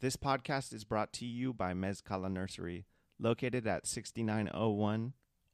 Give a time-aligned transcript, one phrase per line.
[0.00, 2.86] This podcast is brought to you by Mezcala Nursery,
[3.18, 5.12] located at 6901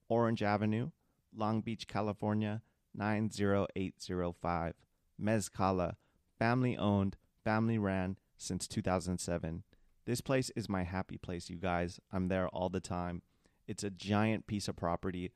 [0.09, 0.91] Orange Avenue,
[1.37, 2.63] Long Beach, California
[2.95, 4.75] 90805.
[5.21, 5.97] Mezcala,
[6.39, 9.65] family owned, family ran since 2007.
[10.05, 11.99] This place is my happy place, you guys.
[12.13, 13.23] I'm there all the time.
[13.67, 15.33] It's a giant piece of property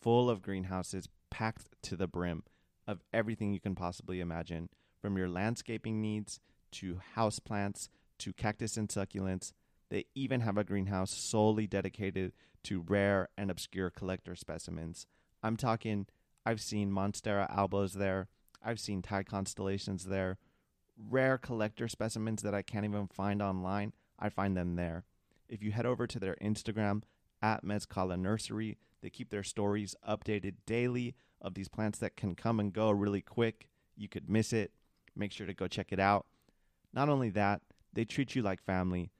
[0.00, 2.42] full of greenhouses packed to the brim
[2.86, 4.70] of everything you can possibly imagine,
[5.02, 9.52] from your landscaping needs to house plants to cactus and succulents.
[9.88, 12.32] They even have a greenhouse solely dedicated
[12.64, 15.06] to rare and obscure collector specimens.
[15.42, 16.06] I'm talking,
[16.44, 18.28] I've seen Monstera albos there,
[18.62, 20.38] I've seen Thai constellations there,
[20.96, 23.92] rare collector specimens that I can't even find online.
[24.18, 25.04] I find them there.
[25.48, 27.02] If you head over to their Instagram
[27.42, 32.58] at Mezcala Nursery, they keep their stories updated daily of these plants that can come
[32.58, 33.68] and go really quick.
[33.94, 34.72] You could miss it.
[35.14, 36.26] Make sure to go check it out.
[36.92, 37.60] Not only that,
[37.96, 39.10] they treat you like family.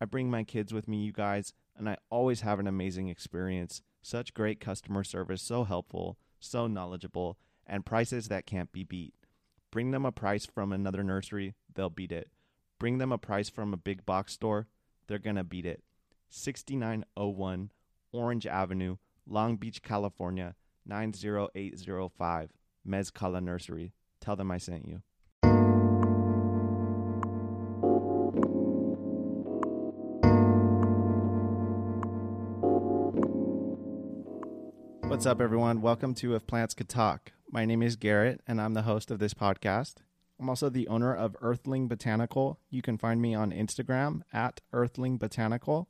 [0.00, 3.82] I bring my kids with me, you guys, and I always have an amazing experience.
[4.02, 9.14] Such great customer service, so helpful, so knowledgeable, and prices that can't be beat.
[9.70, 12.30] Bring them a price from another nursery, they'll beat it.
[12.80, 14.66] Bring them a price from a big box store,
[15.06, 15.84] they're going to beat it.
[16.30, 17.70] 6901
[18.10, 22.50] Orange Avenue, Long Beach, California 90805.
[22.86, 23.92] Mezcala Nursery.
[24.20, 25.02] Tell them I sent you.
[35.24, 35.80] What's up, everyone?
[35.80, 37.32] Welcome to If Plants Could Talk.
[37.50, 39.94] My name is Garrett, and I'm the host of this podcast.
[40.38, 42.58] I'm also the owner of Earthling Botanical.
[42.68, 45.86] You can find me on Instagram at Earthling Botanical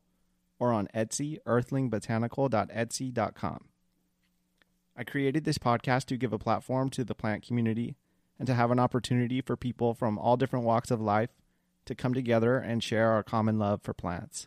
[0.60, 3.64] or on Etsy, earthlingbotanical.etsy.com.
[4.96, 7.96] I created this podcast to give a platform to the plant community
[8.38, 11.30] and to have an opportunity for people from all different walks of life
[11.86, 14.46] to come together and share our common love for plants.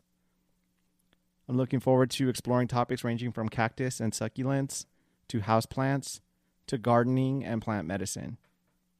[1.49, 4.85] I'm looking forward to exploring topics ranging from cactus and succulents
[5.29, 6.19] to houseplants
[6.67, 8.37] to gardening and plant medicine.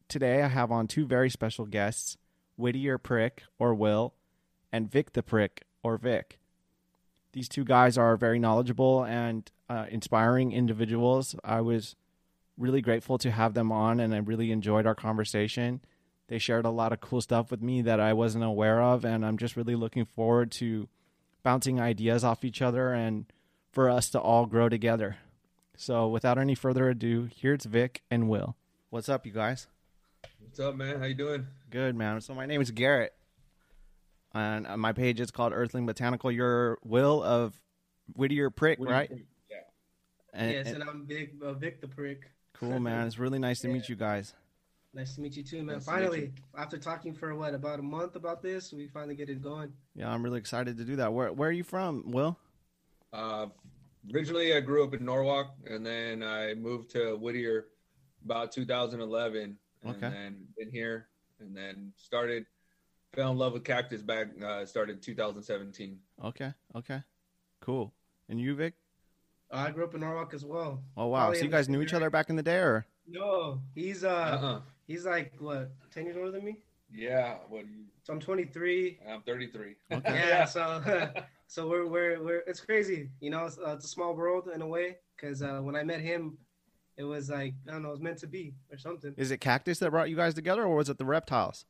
[0.08, 2.18] Today I have on two very special guests,
[2.56, 4.14] Whittier Prick or Will
[4.72, 6.40] and Vic the Prick or Vic.
[7.34, 11.36] These two guys are very knowledgeable and uh, inspiring individuals.
[11.44, 11.98] I was
[12.58, 15.82] really grateful to have them on and I really enjoyed our conversation.
[16.30, 19.26] They shared a lot of cool stuff with me that I wasn't aware of, and
[19.26, 20.90] I'm just really looking forward to
[21.44, 23.26] bouncing ideas off each other and
[23.72, 25.18] for us to all grow together.
[25.76, 28.56] So, without any further ado, here's Vic and Will.
[28.90, 29.68] What's up, you guys?
[30.40, 31.00] What's up, man?
[31.00, 31.46] How you doing?
[31.70, 32.20] Good, man.
[32.22, 33.14] So, my name is Garrett,
[34.34, 36.32] and uh, my page is called Earthling Botanical.
[36.32, 37.54] You're Will of
[38.16, 39.08] Whittier Prick, you right?
[39.10, 39.22] think?
[39.52, 39.58] Yeah.
[40.34, 42.32] And, yes, and- and I'm Big uh, Vic the Prick.
[42.54, 43.06] cool, man.
[43.06, 44.34] It's really nice to meet you guys.
[44.98, 45.76] Nice to meet you too, man.
[45.76, 49.30] Nice to finally, after talking for what about a month about this, we finally get
[49.30, 49.72] it going.
[49.94, 51.14] Yeah, I'm really excited to do that.
[51.14, 52.36] Where Where are you from, Will?
[53.14, 53.46] Uh,
[54.12, 57.68] originally, I grew up in Norwalk, and then I moved to Whittier
[58.26, 60.10] about 2011, and Okay.
[60.10, 61.10] then been here,
[61.40, 62.48] and then started
[63.14, 64.30] fell in love with cactus back.
[64.44, 66.00] Uh, started 2017.
[66.26, 67.04] Okay, okay,
[67.62, 67.94] cool.
[68.30, 68.74] And you, Vic?
[69.52, 70.82] I grew up in Norwalk as well.
[70.98, 73.62] Oh wow, Probably so you guys knew each other back in the day, or No,
[73.76, 74.62] he's uh, Uh-uh.
[74.88, 76.58] He's like what, ten years older than me.
[76.92, 77.36] Yeah.
[77.50, 77.66] What?
[78.04, 79.00] So I'm 23.
[79.08, 79.76] I'm 33.
[79.92, 80.28] Okay.
[80.28, 81.12] Yeah, so
[81.48, 83.46] so we're we're we're it's crazy, you know.
[83.46, 86.38] It's, uh, it's a small world in a way because uh, when I met him,
[86.96, 89.14] it was like I don't know, it was meant to be or something.
[89.18, 91.66] is it cactus that brought you guys together, or was it the reptiles?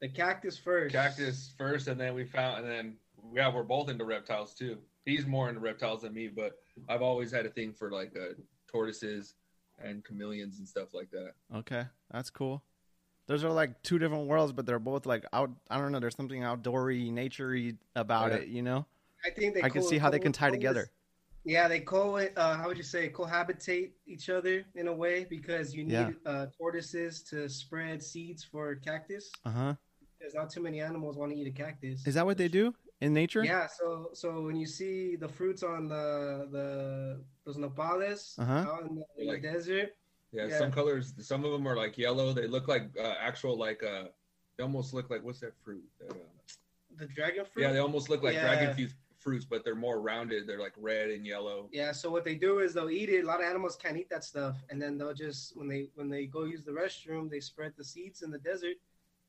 [0.00, 0.94] The cactus first.
[0.94, 2.96] Cactus first, and then we found, and then
[3.32, 4.78] yeah, we're both into reptiles too.
[5.04, 8.34] He's more into reptiles than me, but I've always had a thing for like uh,
[8.70, 9.34] tortoises
[9.82, 11.32] and chameleons and stuff like that.
[11.54, 12.62] Okay, that's cool.
[13.26, 15.50] Those are like two different worlds, but they're both like out.
[15.70, 16.00] I don't know.
[16.00, 18.38] There's something outdoory, naturey about Yeah.
[18.38, 18.48] it.
[18.48, 18.86] You know,
[19.24, 20.90] I think they I can see how they can tie co- together.
[21.44, 25.74] Yeah, they co uh, how would you say cohabitate each other in a way because
[25.74, 26.10] you need Yeah.
[26.26, 29.30] uh, tortoises to spread seeds for cactus.
[29.44, 29.74] Uh huh.
[30.20, 32.06] There's not too many animals want to eat a cactus.
[32.06, 33.42] Is that what they do in nature?
[33.42, 38.52] Yeah, so so when you see the fruits on the the those nopales Uh-huh.
[38.52, 39.96] out in the, in the Like- desert,
[40.32, 40.58] Yeah, Yeah.
[40.58, 41.12] some colors.
[41.26, 42.32] Some of them are like yellow.
[42.32, 44.04] They look like uh, actual like uh,
[44.56, 45.82] they almost look like what's that fruit?
[45.98, 46.14] That, uh,
[46.96, 47.62] the dragon fruit.
[47.62, 48.42] yeah, they almost look like Yeah.
[48.46, 50.46] dragon fruit fruits, but they're more rounded.
[50.46, 51.68] They're like red and yellow.
[51.72, 53.24] Yeah, so what they do is they'll eat it.
[53.24, 56.08] A lot of animals can't eat that stuff, and then they'll just when they when
[56.08, 58.76] they go use the restroom, they spread the seeds in the desert,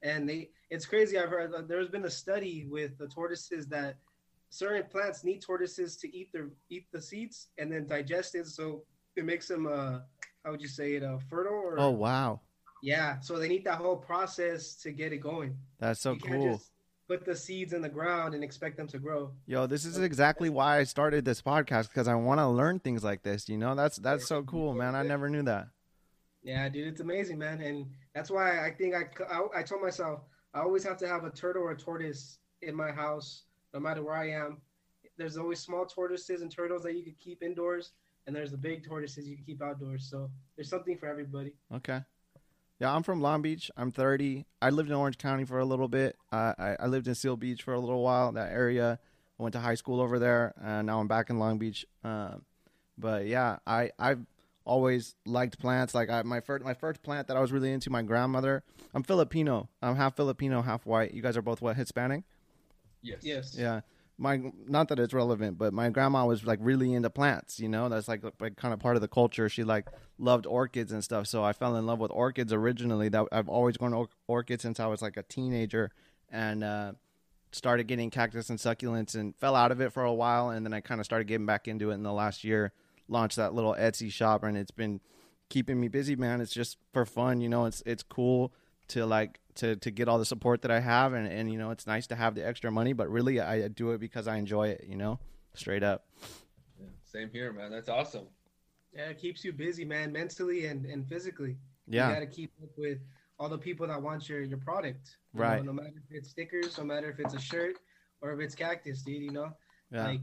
[0.03, 1.17] and they it's crazy.
[1.17, 3.95] I've heard uh, there's been a study with the tortoises that
[4.51, 8.83] certain plants need tortoises to eat their eat the seeds and then digest it, so
[9.15, 9.99] it makes them uh
[10.45, 12.41] how would you say it uh fertile or Oh wow,
[12.83, 13.19] yeah.
[13.21, 15.57] So they need that whole process to get it going.
[15.79, 16.57] that's so You can't cool.
[16.57, 16.71] just
[17.07, 19.31] put the seeds in the ground and expect them to grow.
[19.45, 23.03] Yo, this is exactly why I started this podcast because I want to learn things
[23.03, 23.49] like this.
[23.49, 24.95] You know, that's that's so cool, man.
[24.95, 25.67] I never knew that.
[26.43, 30.21] Yeah, dude, it's amazing, man, and that's why I think I, I, I told myself
[30.55, 34.03] I always have to have a turtle or a tortoise in my house, no matter
[34.03, 34.57] where I am.
[35.17, 37.91] There's always small tortoises and turtles that you could keep indoors,
[38.25, 40.07] and there's the big tortoises you can keep outdoors.
[40.09, 41.53] So there's something for everybody.
[41.75, 42.01] Okay.
[42.79, 43.69] Yeah, I'm from Long Beach.
[43.77, 44.45] I'm 30.
[44.61, 46.17] I lived in Orange County for a little bit.
[46.31, 48.97] Uh, I, I lived in Seal Beach for a little while, that area.
[49.39, 51.85] I went to high school over there, and now I'm back in Long Beach.
[52.03, 52.35] Uh,
[52.97, 54.25] but yeah, I I've
[54.65, 55.93] always liked plants.
[55.93, 58.63] Like I, my first my first plant that I was really into, my grandmother.
[58.93, 59.69] I'm Filipino.
[59.81, 61.13] I'm half Filipino, half white.
[61.13, 62.23] You guys are both what Hispanic?
[63.01, 63.19] Yes.
[63.21, 63.55] Yes.
[63.57, 63.81] Yeah.
[64.17, 67.59] My not that it's relevant, but my grandma was like really into plants.
[67.59, 69.49] You know, that's like like kind of part of the culture.
[69.49, 69.87] She like
[70.19, 71.25] loved orchids and stuff.
[71.27, 73.09] So I fell in love with orchids originally.
[73.09, 75.91] That I've always grown or- orchids since I was like a teenager,
[76.29, 76.91] and uh,
[77.51, 80.73] started getting cactus and succulents, and fell out of it for a while, and then
[80.73, 82.73] I kind of started getting back into it in the last year.
[83.07, 85.01] Launched that little Etsy shop, and it's been
[85.49, 86.41] keeping me busy, man.
[86.41, 87.65] It's just for fun, you know.
[87.65, 88.53] It's it's cool
[88.89, 91.71] to like to to get all the support that I have, and and you know,
[91.71, 94.69] it's nice to have the extra money, but really, I do it because I enjoy
[94.69, 95.19] it, you know,
[95.53, 96.05] straight up.
[96.79, 97.71] Yeah, same here, man.
[97.71, 98.27] That's awesome.
[98.93, 101.55] Yeah, it keeps you busy, man, mentally and, and physically.
[101.87, 102.97] Yeah, You got to keep up with
[103.39, 105.15] all the people that want your, your product.
[105.33, 105.63] you know, Right.
[105.63, 107.75] no matter if it's stickers, no matter if it's a shirt
[108.21, 109.53] or if it's cactus, dude, you know?
[109.91, 110.21] yeah, Like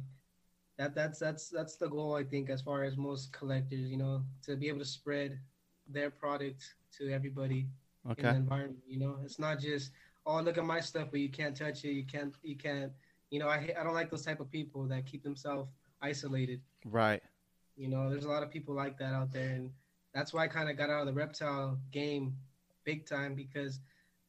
[0.77, 4.23] that that's that's that's the goal I think as far as most collectors, you know,
[4.45, 5.39] to be able to spread
[5.89, 7.67] their product to everybody
[8.17, 9.19] in the okay, environment, you know.
[9.25, 9.93] It's not just
[10.27, 12.93] oh look at my stuff but you can't touch it, you can't you can't
[13.31, 15.71] you know, I I don't like those type of people that keep themselves
[16.01, 16.61] isolated.
[16.85, 17.23] right,
[17.77, 19.73] You know, there's a lot of people like that out there, and
[20.13, 22.37] that's why I kind of got out of the reptile game
[22.85, 23.81] big time because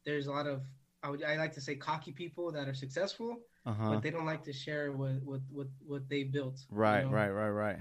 [0.05, 0.63] there's a lot of
[1.03, 4.11] I would I like to say cocky people that are successful, uh huh, but they
[4.11, 6.65] don't like to share what what what, what they built.
[6.89, 7.09] you right, know?
[7.09, 7.77] right, right, right.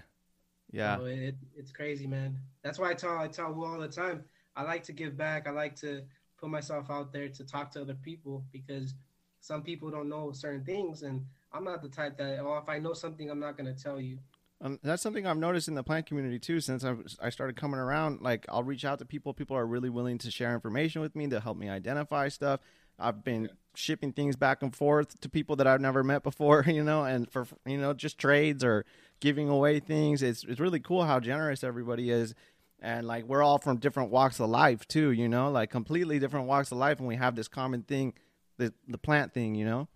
[0.72, 2.38] Yeah, So it, it's crazy, man.
[2.62, 4.24] That's why I tell I tell Will all the time.
[4.58, 5.46] I like to give back.
[5.46, 6.02] I like to
[6.36, 8.94] put myself out there to talk to other people because
[9.40, 12.78] some people don't know certain things, and I'm not the type that oh if I
[12.80, 14.18] know something I'm not gonna tell you.
[14.60, 16.60] Um, that's something I've noticed in the plant community too.
[16.60, 19.32] Since I I started coming around, like I'll reach out to people.
[19.32, 22.58] People are really willing to share information with me to help me identify stuff.
[22.98, 23.48] I've been Yeah.
[23.76, 27.30] shipping things back and forth to people that I've never met before, you know, and
[27.30, 28.84] for you know just trades or
[29.20, 30.20] giving away things.
[30.20, 32.34] It's it's really cool how generous everybody is,
[32.80, 36.46] and like we're all from different walks of life too, you know, like completely different
[36.46, 38.14] walks of life, and we have this common thing,
[38.56, 39.88] the the plant thing, you know.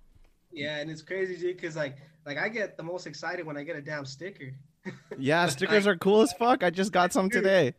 [0.53, 1.97] Yeah, and it's crazy, dude, because like
[2.27, 4.53] like I get the most excited when I get a damn sticker.
[5.17, 6.65] Yeah, stickers are cool as fuck.
[6.65, 7.75] I just got some today.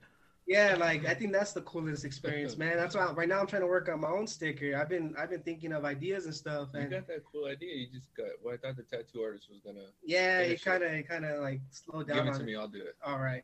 [0.45, 2.77] Yeah, like I think that's the coolest experience, man.
[2.77, 4.77] That's why right now I'm trying to work on my own sticker.
[4.77, 7.75] I've been I've been thinking of ideas and stuff, You got that cool idea.
[7.75, 8.27] You just got.
[8.43, 10.63] Well, I thought the tattoo artist was gonna yeah, he it.
[10.63, 12.45] kind of kind of like slowed down give it on to it.
[12.45, 12.55] me.
[12.55, 12.95] I'll do it.
[13.05, 13.43] All right,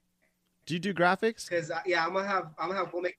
[0.70, 1.50] Do you do graphics?
[1.50, 3.18] because yeah, I'm gonna have I'm gonna have we'll make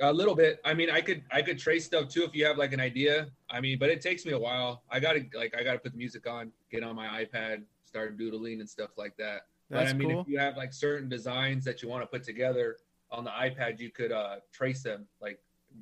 [0.00, 0.60] A little bit.
[0.64, 3.28] I mean, I could I could trace stuff too if you have like an idea.
[3.48, 4.82] I mean, but it takes me a while.
[4.90, 8.58] I gotta like I gotta put the music on, get on my iPad, start doodling
[8.58, 9.42] and stuff like that.
[9.70, 10.22] That's but I mean, cool.
[10.22, 12.78] if you have like certain designs that you want to put together
[13.12, 15.38] on the iPad, you could uh trace them, like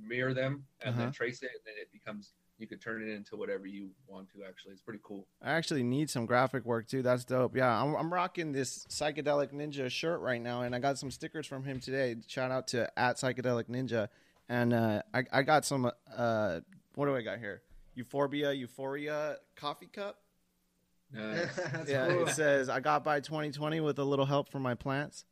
[0.06, 1.04] mirror them, and Uh-huh.
[1.04, 4.28] then trace it, and then it becomes you could turn it into whatever you want
[4.30, 4.44] to.
[4.46, 5.26] Actually, it's pretty cool.
[5.42, 7.02] I actually need some graphic work too.
[7.02, 7.56] That's dope.
[7.56, 11.46] Yeah, I'm, I'm rocking this psychedelic ninja shirt right now, and I got some stickers
[11.46, 12.16] from him today.
[12.26, 14.08] Shout out to at psychedelic ninja,
[14.48, 15.90] and uh, I I got some.
[16.16, 16.60] Uh,
[16.94, 17.62] what do I got here?
[17.94, 20.18] Euphorbia, Euphoria coffee cup.
[21.12, 21.54] Nice.
[21.72, 22.28] That's yeah, cool.
[22.28, 25.24] it says I got by 2020 with a little help from my plants.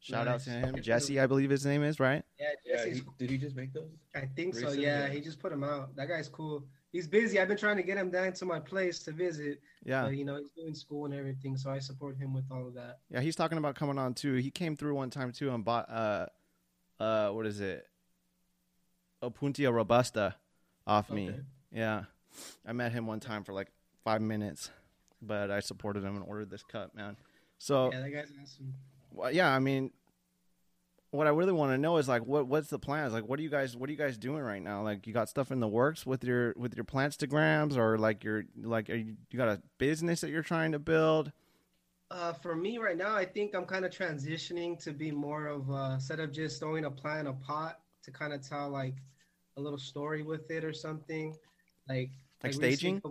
[0.00, 2.22] Shout out to him, Jesse, I believe his name is right.
[2.38, 3.90] yeah, yeah, he, did he just make those?
[4.14, 4.60] I think so.
[4.60, 5.12] Recently, Yeah, yeah.
[5.12, 5.96] he just put him out.
[5.96, 6.64] That guy's cool.
[6.92, 7.40] He's busy.
[7.40, 10.24] I've been trying to get him down to my place to visit, Yeah, but you
[10.24, 12.98] know he's doing school and everything, so I support him with all of that.
[13.10, 14.34] yeah, he's talking about coming on too.
[14.34, 16.26] He came through one time too and bought uh,
[17.00, 17.84] uh, what is it?
[19.22, 20.36] Opuntia robusta
[20.86, 21.32] off me.
[21.72, 22.04] Yeah,
[22.64, 23.68] I met him one time for like
[24.04, 24.70] five minutes,
[25.20, 27.16] but I supported him and ordered this cup, man.
[27.58, 28.74] So Yeah, that guy's awesome.
[29.16, 29.90] Well, yeah, I mean,
[31.10, 33.12] what I really want to know is like, what what's the plans?
[33.12, 34.82] Like, what are you guys what are you guys doing right now?
[34.82, 38.44] Like, you got stuff in the works with your with your plantstagrams, or like your
[38.62, 41.32] like, are you, you got a business that you're trying to build?
[42.10, 45.70] Uh, for me right now, I think I'm kind of transitioning to be more of
[45.70, 48.94] uh, instead of just throwing a plant in a pot to kind of tell like
[49.56, 51.34] a little story with it or something,
[51.88, 52.10] like
[52.44, 53.02] Like staging?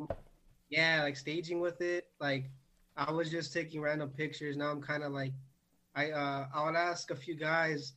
[0.70, 2.08] Yeah, like staging with it.
[2.20, 2.50] Like
[2.96, 4.56] I was just taking random pictures.
[4.56, 5.34] Now I'm kind of like
[5.96, 7.94] I uh I would ask a few guys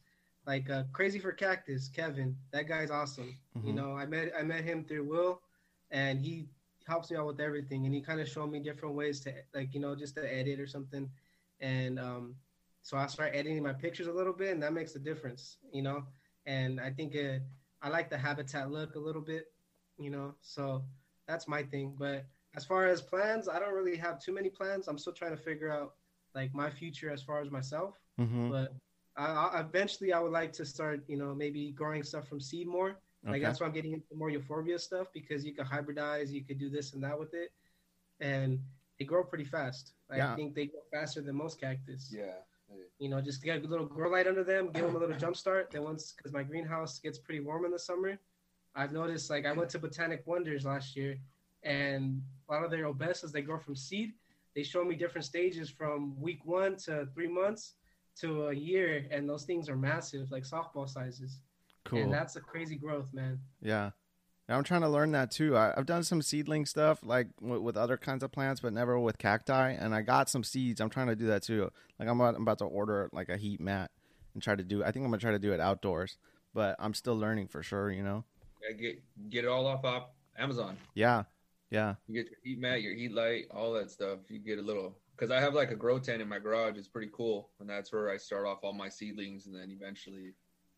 [0.47, 2.37] like uh, Crazy for Cactus, Kevin.
[2.52, 3.38] That guy's awesome.
[3.64, 3.75] You Mhm.
[3.75, 5.43] know, I met I met him through Will,
[5.90, 6.49] and he
[6.87, 9.75] helps me out with everything, and he kind of showed me different ways to like
[9.75, 11.11] you know just to edit or something,
[11.61, 12.37] and um,
[12.83, 15.83] so I start editing my pictures a little bit, and that makes a difference, you
[15.83, 16.05] know.
[16.47, 17.43] And I think it,
[17.83, 19.52] I like the habitat look a little bit,
[19.99, 20.35] you know.
[20.40, 20.85] So
[21.26, 21.97] that's my thing.
[21.99, 22.26] But
[22.57, 24.88] as far as plans, I don't really have too many plans.
[24.88, 25.95] I'm still trying to figure out
[26.35, 27.95] like my future as far as myself.
[28.21, 28.51] Mm-hmm.
[28.51, 28.75] But
[29.17, 32.67] I, I, eventually, I would like to start, you know, maybe growing stuff from seed
[32.67, 32.99] more.
[33.25, 33.45] Like Okay.
[33.45, 36.71] that's why I'm getting into more euphorbia stuff because you can hybridize, you could do
[36.71, 37.51] this and that with it,
[38.21, 38.61] and
[38.99, 39.93] they grow pretty fast.
[40.09, 40.33] Like, Yeah.
[40.33, 42.13] I think they grow faster than most cactus.
[42.17, 42.35] Yeah.
[42.99, 45.37] You know, just get a little grow light under them, give them a little jump
[45.37, 45.71] start.
[45.71, 48.19] Then once, because my greenhouse gets pretty warm in the summer,
[48.75, 49.31] I've noticed.
[49.31, 51.19] Like I went to Botanic Wonders last year,
[51.63, 54.13] and a lot of their obesas they grow from seed.
[54.59, 57.75] They show me different stages from week one to three months
[58.23, 61.38] to a year, and those things are massive, like softball sizes.
[61.85, 62.00] Cool.
[62.00, 63.38] And that's a crazy growth, man.
[63.62, 63.91] Yeah.
[64.49, 65.57] Yeah, I'm trying to learn that too.
[65.57, 68.99] I, I've done some seedling stuff like w- with other kinds of plants, but never
[68.99, 69.71] with cacti.
[69.71, 70.81] And I got some seeds.
[70.81, 71.71] I'm trying to do that too.
[72.00, 73.93] Like I'm about, I'm about to order like a heat mat
[74.35, 74.83] and try to do.
[74.83, 76.19] I think I'm gonna try to do it outdoors,
[76.53, 77.93] but I'm still learning for sure.
[77.93, 78.25] You know.
[78.69, 80.79] Yeah, get get it all off op Amazon.
[80.95, 81.23] Yeah.
[81.71, 81.95] Yeah.
[82.07, 84.21] You get your heat mat, your heat light, all that stuff.
[84.29, 86.77] You get a little because I have like a grow tent in my garage.
[86.79, 90.33] It's pretty cool, and that's where I start off all my seedlings, and then eventually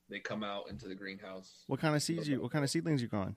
[0.08, 1.64] they come out into the greenhouse.
[1.68, 2.40] What kind of seeds you?
[2.40, 3.36] What kind of seedlings you growing?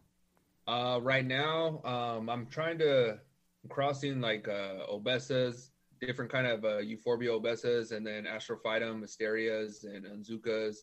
[0.65, 3.19] Uh, right now, um, I'm trying to
[3.63, 5.69] I'm crossing like uh, obesas,
[6.01, 10.77] different kind of uh, euphorbia obesas, and then astrophytum, asterias, and anzukas,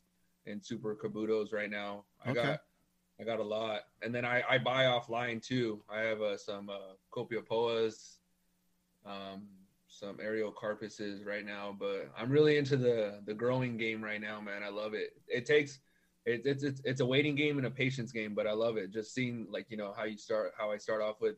[0.47, 1.53] and super kabutos.
[1.53, 2.43] Right now, I Okay.
[2.43, 2.61] got
[3.21, 5.83] I got a lot, and then I, I buy offline too.
[5.91, 6.95] I have uh, some uh,
[9.05, 9.43] um,
[9.89, 14.63] some ariocarpuses right now, but I'm really into the the growing game right now, man.
[14.63, 15.11] I love it.
[15.29, 15.81] It takes
[16.25, 18.91] it's it's it's, it's a waiting game and a patience game, but I love it.
[18.91, 21.37] Just seeing like you know how you start, how I start off with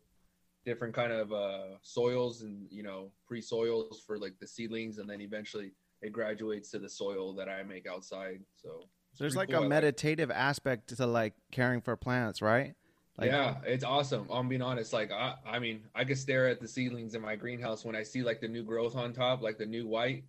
[0.65, 5.09] different kind of uh, soils and you know pre soils for like the seedlings, and
[5.09, 8.41] then eventually it graduates to the soil that I make outside.
[8.57, 12.75] So There's like a meditative aspect to like caring for plants, right?
[13.19, 14.26] Like, yeah, it's awesome.
[14.31, 14.92] I'm being honest.
[14.92, 18.02] Like I, I mean, I could stare at the seedlings in my greenhouse when I
[18.02, 20.25] see like the new growth on top, like the new white.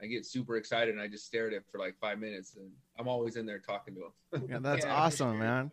[0.00, 2.70] I get super excited and I just stare at it for like five minutes, and
[2.98, 4.00] I'm always in there talking to
[4.40, 4.48] them.
[4.48, 5.72] Yeah, that's Yeah, awesome, man.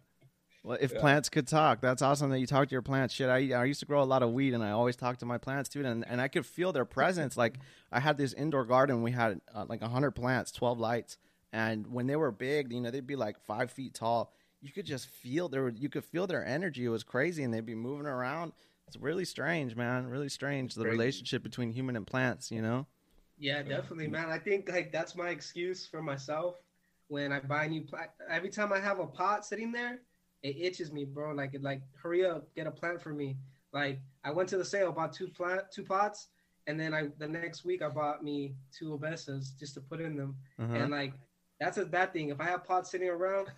[0.63, 1.00] Well, if Yeah.
[1.00, 3.13] plants could talk, that's awesome that you talk to your plants.
[3.13, 5.25] Shit, I, I used to grow a lot of weed, and I always talk to
[5.25, 7.38] my plants too, and and I could feel their presence.
[7.38, 7.60] like
[7.91, 11.19] I had this indoor garden, we had uh, like hundred plants, twelve lights,
[11.54, 14.34] and when they were big, you know, they'd be like five feet tall.
[14.62, 16.86] You could just feel their, you could feel their energy.
[16.86, 18.54] It was crazy, and they'd be moving around.
[18.88, 20.08] It's really strange, man.
[20.08, 20.98] Really strange the Crazy.
[20.98, 22.52] relationship between human and plants.
[22.52, 22.86] You know.
[23.38, 24.30] Yeah, definitely, man.
[24.30, 26.56] I think like that's my excuse for myself
[27.08, 28.12] when I buy new plant.
[28.30, 30.00] Every time I have a pot sitting there,
[30.44, 31.34] it itches me, bro.
[31.34, 33.38] Like it, like hurry up, get a plant for me.
[33.74, 36.28] Like I went to the sale, bought two plant, two pots,
[36.68, 40.16] and then I the next week I bought me two obesas just to put in
[40.16, 40.36] them.
[40.60, 40.74] Uh-huh.
[40.74, 41.14] And like
[41.59, 42.29] that's a bad thing.
[42.29, 43.50] If I have pots sitting around,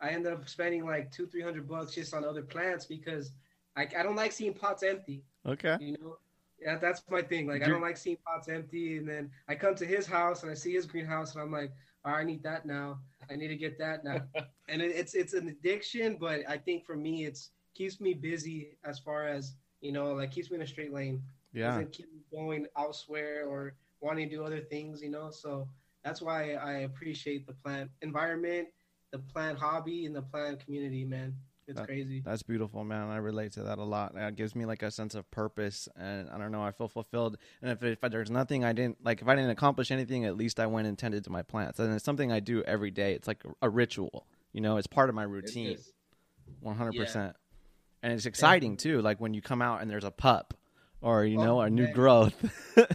[0.00, 3.32] I end up spending like two, three hundred bucks just on other plants because
[3.76, 5.22] I, I don't like seeing pots empty.
[5.46, 5.76] okay.
[5.80, 6.18] You know,
[6.60, 7.46] yeah, that's my thing.
[7.46, 10.50] Like, I don't like seeing pots empty, and then I come to his house and
[10.50, 11.72] I see his greenhouse, and I'm like,
[12.04, 12.98] oh, I need that now.
[13.30, 14.22] I need to get that now.
[14.68, 18.76] and it, it's it's an addiction, but I think for me, it's keeps me busy
[18.84, 21.22] as far as you know, like keeps me in a straight lane.
[21.52, 21.68] Yeah.
[21.68, 25.00] Doesn't keep me going elsewhere or wanting to do other things.
[25.00, 25.68] You know, so
[26.04, 28.68] that's why I appreciate the plant environment,
[29.12, 31.04] the plant hobby, and the plant community.
[31.04, 31.34] Man,
[31.66, 32.22] it's That- crazy.
[32.24, 33.08] That's beautiful, man.
[33.08, 34.12] I relate to that a lot.
[34.16, 36.62] It gives me like a sense of purpose, and I don't know.
[36.62, 37.36] I feel fulfilled.
[37.60, 40.60] And if, if there's nothing I didn't like, if I didn't accomplish anything, at least
[40.60, 41.78] I went and tended to my plants.
[41.78, 43.12] And it's something I do every day.
[43.14, 44.26] It's like a, a ritual.
[44.52, 45.92] You know, it's part of my routine, is.
[46.60, 47.36] one hundred percent.
[48.02, 49.02] And it's exciting too.
[49.02, 50.54] Like when you come out and there's a pup,
[51.02, 51.92] or you oh, know, Oh, a new man.
[51.92, 52.74] growth.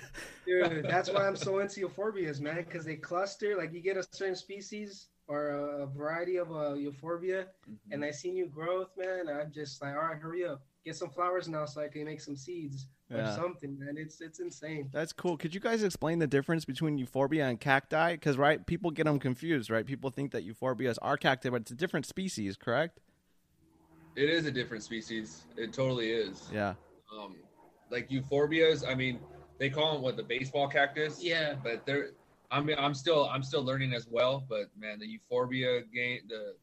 [0.46, 3.56] Dude, that's why I'm so into euphorbias, man, because they cluster.
[3.58, 7.78] Like you get a certain species or a, variety of a euphorbia, Mhm.
[7.92, 9.30] and I see new growth, man.
[9.30, 12.20] I'm just like, all right, hurry up, get some flowers now, so I can make
[12.20, 13.96] some seeds or something, man.
[13.98, 14.90] It's it's insane.
[14.92, 15.38] That's cool.
[15.38, 18.14] Could you guys explain the difference between euphorbia and cacti?
[18.14, 19.70] Because right, people get them confused.
[19.70, 23.00] Right, people think that euphorbias are cacti, but it's a different species, correct?
[24.16, 25.44] It is a different species.
[25.58, 26.50] It totally is.
[26.52, 26.74] Yeah.
[27.18, 27.36] Um,
[27.90, 28.88] like euphorbias.
[28.88, 29.20] I mean,
[29.63, 31.24] they call them what the baseball cactus.
[31.24, 32.10] Yeah, but they're
[32.51, 34.43] I mean I'm still I'm still learning as well.
[34.50, 36.55] But man, the euphorbia game the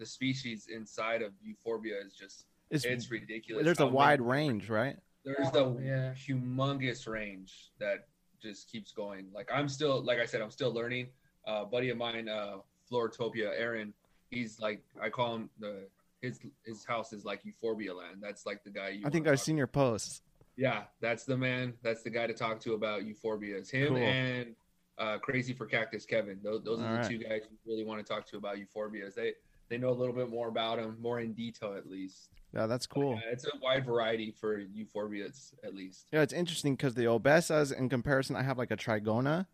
[0.00, 3.64] the species inside of euphorbia is just It's, it's ridiculous.
[3.64, 4.96] there's a wide many- range, right?
[5.24, 6.14] there's Oh, the yeah.
[6.14, 8.08] humongous range that
[8.42, 9.26] just keeps going.
[9.32, 11.06] Like I'm still like I said I'm still learning.
[11.46, 12.56] Uh, buddy of mine, uh,
[12.90, 13.94] Florotopia, Aaron,
[14.30, 15.74] he's like I call him the
[16.20, 18.16] his his house is like Euphorbia land.
[18.20, 18.88] That's like the guy.
[18.90, 20.22] You I think I've talk seen your posts.
[20.56, 21.74] Yeah, that's the man.
[21.82, 23.56] That's the guy to talk to about euphorbia.
[23.56, 23.96] It's him Cool.
[23.98, 24.54] and
[24.98, 26.38] uh, Crazy for Cactus Kevin.
[26.42, 27.10] Those, those are All the right.
[27.10, 29.14] two guys you really want to talk to about euphorbias.
[29.14, 29.32] They
[29.68, 32.28] they know a little bit more about them, more in detail at least.
[32.54, 33.14] Yeah, that's cool.
[33.14, 36.06] Yeah, it's a wide variety for euphorbias at least.
[36.12, 39.46] Yeah, it's interesting because the Obesas, in comparison, I have like a Trigona,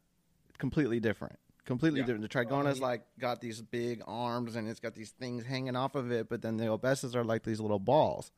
[0.59, 1.39] completely different.
[1.65, 2.07] Completely Yeah.
[2.07, 2.23] different.
[2.33, 2.87] The Trigona's yeah.
[2.87, 6.43] like got these big arms and it's got these things hanging off of it, but
[6.43, 8.33] then the Obesas are like these little balls.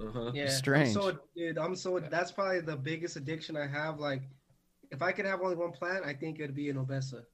[0.00, 0.32] Uh-huh.
[0.34, 0.88] Yeah, Strange.
[0.96, 2.00] I'm so, dude, I'm so.
[2.00, 4.00] That's probably the biggest addiction I have.
[4.00, 4.22] Like,
[4.90, 7.24] if I could have only one plant, I think it'd be an obesa.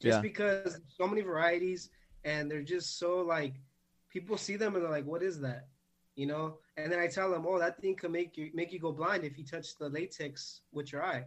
[0.00, 0.20] Just Yeah.
[0.20, 1.90] because so many varieties,
[2.24, 3.54] and they're just so like,
[4.10, 5.66] people see them and they're like, "What is that?"
[6.14, 6.58] You know.
[6.76, 9.24] And then I tell them, "Oh, that thing could make you make you go blind
[9.24, 11.26] if you touch the latex with your eye."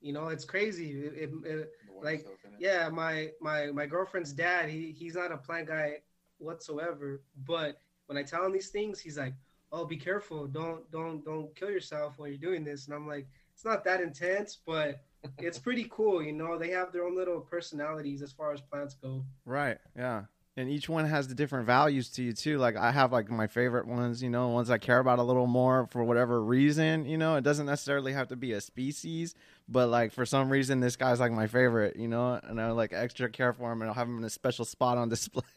[0.00, 0.90] You know, it's crazy.
[1.00, 2.26] It, it, it- Like,
[2.58, 6.02] yeah, my my my girlfriend's dad, he he's not a plant guy
[6.38, 7.22] whatsoever.
[7.46, 9.32] But when I tell him these things, he's like,
[9.72, 10.46] "Oh, be careful!
[10.46, 14.00] Don't don't don't kill yourself while you're doing this." And I'm like, "It's not that
[14.00, 15.02] intense, but
[15.38, 18.94] it's pretty cool." You know, they have their own little personalities as far as plants
[18.94, 19.24] go.
[19.44, 19.78] Right.
[19.96, 20.24] Yeah.
[20.58, 22.56] And each one has the different values to you too.
[22.56, 25.46] Like I have like my favorite ones, you know, ones I care about a little
[25.46, 27.04] more for whatever reason.
[27.04, 29.34] You know, it doesn't necessarily have to be a species,
[29.68, 32.94] but like for some reason this guy's like my favorite, you know, and I like
[32.94, 35.42] extra care for him and I'll have him in a special spot on display.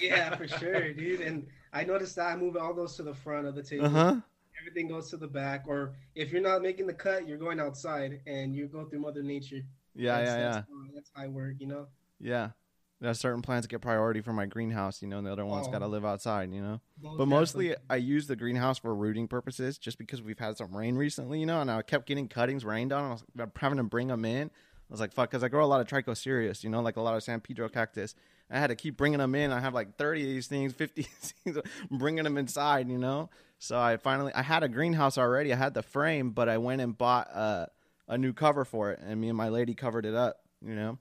[0.00, 1.20] Yeah, for sure, dude.
[1.20, 3.86] And I noticed that I move all those to the front of the table.
[3.86, 4.16] uh huh.
[4.60, 5.64] Everything goes to the back.
[5.68, 9.22] Or if you're not making the cut, you're going outside and you go through Mother
[9.22, 9.60] Nature.
[9.94, 11.86] Yeah, That's- yeah, yeah, That's, that's how I work, you know.
[12.20, 12.50] yeah.
[12.98, 15.70] There's certain plants get priority for my greenhouse, you know, and the other ones Oh.
[15.70, 16.80] got to live outside, you know.
[17.02, 17.86] Most But mostly, definitely.
[17.90, 21.44] I use the greenhouse for rooting purposes, just because we've had some rain recently, you
[21.44, 23.04] know, and I kept getting cuttings rained on.
[23.04, 23.22] I was
[23.56, 24.48] having to bring them in.
[24.48, 24.50] I
[24.88, 27.14] was like, fuck, because I grow a lot of trichocereus, you know, like a lot
[27.16, 28.14] of San Pedro cactus.
[28.50, 29.50] I had to keep bringing them in.
[29.50, 31.58] I have like 30 of these things, 50 things,
[31.90, 33.30] bringing them inside, you know.
[33.58, 35.52] So I finally, I had a greenhouse already.
[35.52, 37.66] I had the frame, but I went and bought uh,
[38.06, 40.98] a new cover for it, and me and my lady covered it up, you know.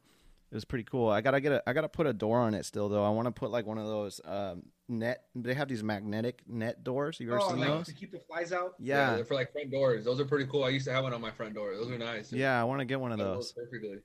[0.51, 1.09] It was pretty cool.
[1.09, 1.63] I gotta get a.
[1.67, 3.03] I gotta put a door on it still though.
[3.03, 5.23] I want to put like one of those um, net.
[5.35, 7.19] They have these magnetic net doors.
[7.19, 7.87] You ever oh, seen like those?
[7.87, 8.75] to keep the flies out.
[8.79, 10.05] Yeah, they're for like front doors.
[10.05, 10.63] Those are pretty cool.
[10.63, 11.75] I used to have one on my front door.
[11.75, 12.31] Those are nice.
[12.31, 12.61] yeah.
[12.61, 13.51] I want to get one of That those.
[13.51, 13.97] perfectly.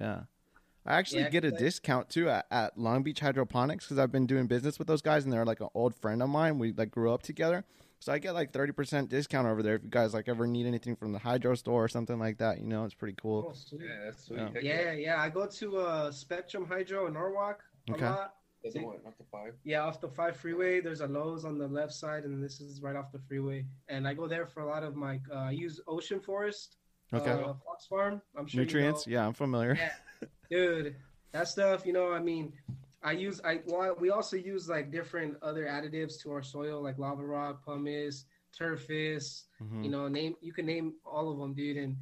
[0.00, 0.20] Yeah,
[0.86, 4.26] I actually Yeah, get a discount too at, at Long Beach Hydroponics because I've been
[4.26, 6.58] doing business with those guys and they're like an old friend of mine.
[6.58, 7.64] We like grew up together,
[7.98, 10.66] so I get like thirty percent discount over there if you guys like ever need
[10.66, 12.58] anything from the hydro store or something like that.
[12.60, 13.48] You know, it's pretty cool.
[13.50, 13.82] Oh, sweet.
[13.84, 14.38] Yeah, that's sweet.
[14.62, 14.82] Yeah.
[14.82, 15.20] Yeah, yeah.
[15.20, 18.06] I go to uh, Spectrum Hydro in Norwalk a Okay.
[18.06, 18.34] lot.
[18.62, 19.54] That's the one, not the five.
[19.64, 20.80] Yeah, off the five freeway.
[20.82, 23.64] There's a Lowe's on the left side, and this is right off the freeway.
[23.88, 25.18] And I go there for a lot of my.
[25.32, 26.76] Uh, I use Ocean Forest.
[27.12, 28.20] Okay, Uh, Fox Farm.
[28.36, 29.06] I'm sure nutrients.
[29.06, 29.20] You know.
[29.22, 29.74] Yeah, I'm familiar.
[29.76, 29.92] Yeah,
[30.50, 30.96] dude,
[31.32, 31.86] that stuff.
[31.86, 32.52] You know, I mean,
[33.02, 33.40] I use.
[33.44, 37.64] I well, we also use like different other additives to our soil, like lava rock,
[37.64, 38.24] pumice,
[38.58, 39.44] Turface.
[39.62, 39.84] Mhm.
[39.84, 41.76] You know, name you can name all of them, dude.
[41.76, 41.96] And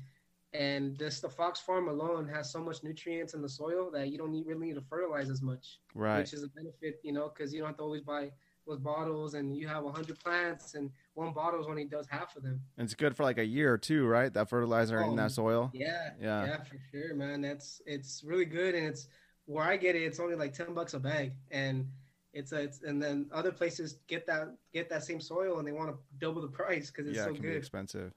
[0.55, 4.17] and just the Fox Farm alone has so much nutrients in the soil that you
[4.17, 6.21] don't need, really need to fertilize as much right.
[6.21, 8.31] which is a benefit, you know, because you don't have to always buy
[8.67, 12.37] those bottles, and you have hundred plants, and one bottle is when he does half
[12.37, 12.61] of them.
[12.77, 14.33] And it's good for like a year or two, right?
[14.33, 15.71] That fertilizer in Oh, that soil.
[15.75, 16.47] Yeah, Yeah.
[16.47, 17.41] yeah, for sure, man.
[17.41, 19.09] That's it's really good, and it's
[19.47, 20.03] where I get it.
[20.03, 21.89] It's only like ten bucks a bag, and
[22.33, 25.73] it's a, it's and then other places get that get that same soil, and they
[25.73, 27.57] want to double the price because it's yeah, so it can be good.
[27.57, 28.13] expensive.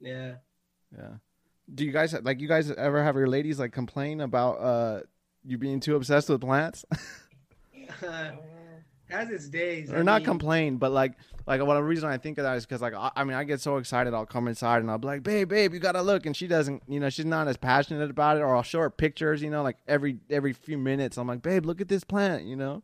[0.00, 0.34] Yeah.
[0.96, 1.14] Yeah.
[1.72, 5.00] Do you guys like you guys ever have your ladies like complain about uh
[5.44, 6.84] you being too obsessed with plants?
[9.12, 9.90] has its days.
[9.90, 11.12] or I not mean, complain, but like
[11.46, 13.44] like what the reason I think of that is because like I, I mean I
[13.44, 16.26] get so excited I'll come inside and I'll be like babe babe you gotta look
[16.26, 18.90] and she doesn't you know she's not as passionate about it or I'll show her
[18.90, 22.44] pictures you know like every every few minutes I'm like babe look at this plant
[22.44, 22.82] you know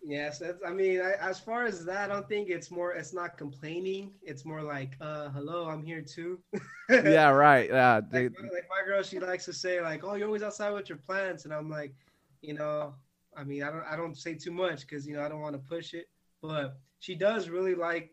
[0.00, 2.92] Yes, that's, I mean, I, as far as that, I don't think it's more.
[2.92, 4.12] It's not complaining.
[4.22, 6.38] It's more like, uh, "Hello, I'm here too."
[6.88, 10.28] yeah right yeah they, like, like my girl, she likes to say like, "Oh, you're
[10.28, 11.94] always outside with your plants," and I'm like,
[12.40, 12.94] you know,
[13.38, 15.54] I mean, I don't, I don't say too much because you know I don't want
[15.54, 16.08] to push it,
[16.42, 18.10] but she does really like,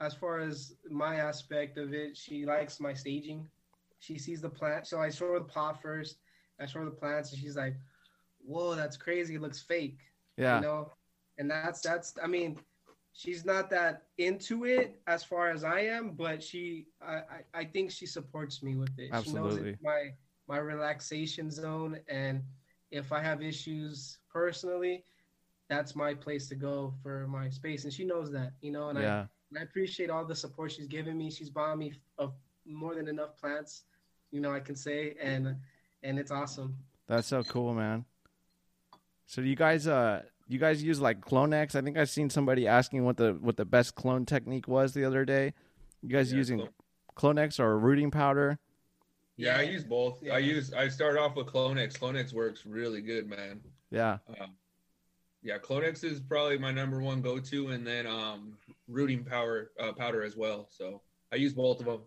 [0.00, 3.48] as far as my aspect of it, she likes my staging.
[4.00, 6.18] She sees the plant, so I show her the pot first.
[6.60, 7.76] I show her the plants, and she's like,
[8.44, 9.34] "Whoa, that's crazy!
[9.34, 9.98] It looks fake."
[10.38, 10.92] yeah you know
[11.38, 12.58] and that's that's i mean
[13.12, 17.64] she's not that into it as far as i am but she i i, I
[17.64, 19.70] think she supports me with it she knows Absolutely.
[19.70, 20.14] it's my
[20.48, 22.42] my relaxation zone and
[22.90, 25.04] if i have issues personally
[25.68, 28.98] that's my place to go for my space and she knows that you know and
[28.98, 32.32] yeah I, and I appreciate all the support she's given me she's bought me of
[32.66, 33.84] more than enough plants
[34.30, 35.56] you know i can say and
[36.02, 36.76] and it's awesome
[37.08, 38.04] That's so cool, man.
[39.26, 41.74] So do you guys uh you guys use like Clonex?
[41.74, 45.04] I think I've seen somebody asking what the what the best clone technique was the
[45.04, 45.54] other day.
[46.02, 46.58] You guys Yeah, using
[47.16, 48.58] clone- Clonex or rooting powder?
[49.38, 50.20] Yeah, I use both.
[50.20, 50.34] Yeah.
[50.34, 51.96] I use I start off with Clonex.
[51.96, 53.60] Clonex works really good, man.
[53.90, 54.18] Yeah.
[54.28, 54.50] Um,
[55.42, 58.54] yeah, Clonex is probably my number one go-to, and then um,
[58.88, 60.66] rooting power uh, powder as well.
[60.70, 61.00] So
[61.32, 62.00] I use both of them,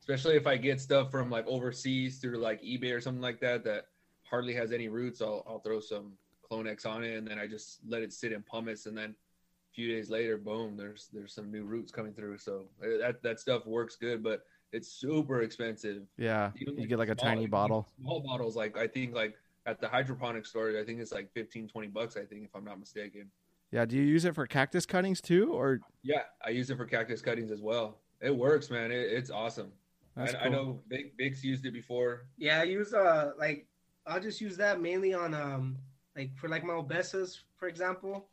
[0.00, 3.64] especially if I get stuff from like overseas through like eBay or something like that
[3.64, 3.86] that
[4.22, 5.22] hardly has any roots.
[5.22, 6.12] I'll I'll throw some
[6.48, 9.72] Clonex on it, and then I just let it sit in pumice, and then a
[9.74, 12.36] few days later, boom, there's there's some new roots coming through.
[12.36, 16.02] So uh, that that stuff works good, but it's super expensive.
[16.16, 16.50] Yeah.
[16.56, 17.88] Even, You get like a small- tiny even bottle.
[18.00, 19.34] Small bottles, like I think like
[19.66, 22.64] at the hydroponic store, I think it's like 15, 20 bucks, I think, if I'm
[22.64, 23.30] not mistaken.
[23.72, 23.84] Yeah.
[23.84, 27.20] Do you use it for cactus cuttings too, or Yeah, I use it for cactus
[27.22, 27.98] cuttings as well.
[28.20, 28.90] It works, man.
[28.92, 29.72] It, it's awesome.
[30.16, 30.46] that's I, cool.
[30.46, 32.26] I know Big Big's used it before.
[32.38, 33.66] Yeah, I use uh like
[34.06, 35.76] I'll just use that mainly on um
[36.16, 38.28] like for like my obesas, for example.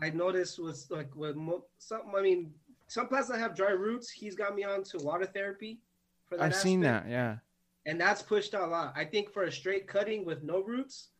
[0.00, 2.52] I noticed was like with mo- some I mean
[2.88, 5.80] some plants that have dry roots, he's got me on to water therapy.
[6.28, 7.08] For that I've seen that.
[7.08, 7.36] Yeah.
[7.86, 8.92] and that's pushed out a lot.
[8.96, 11.10] I think for a straight cutting with no roots,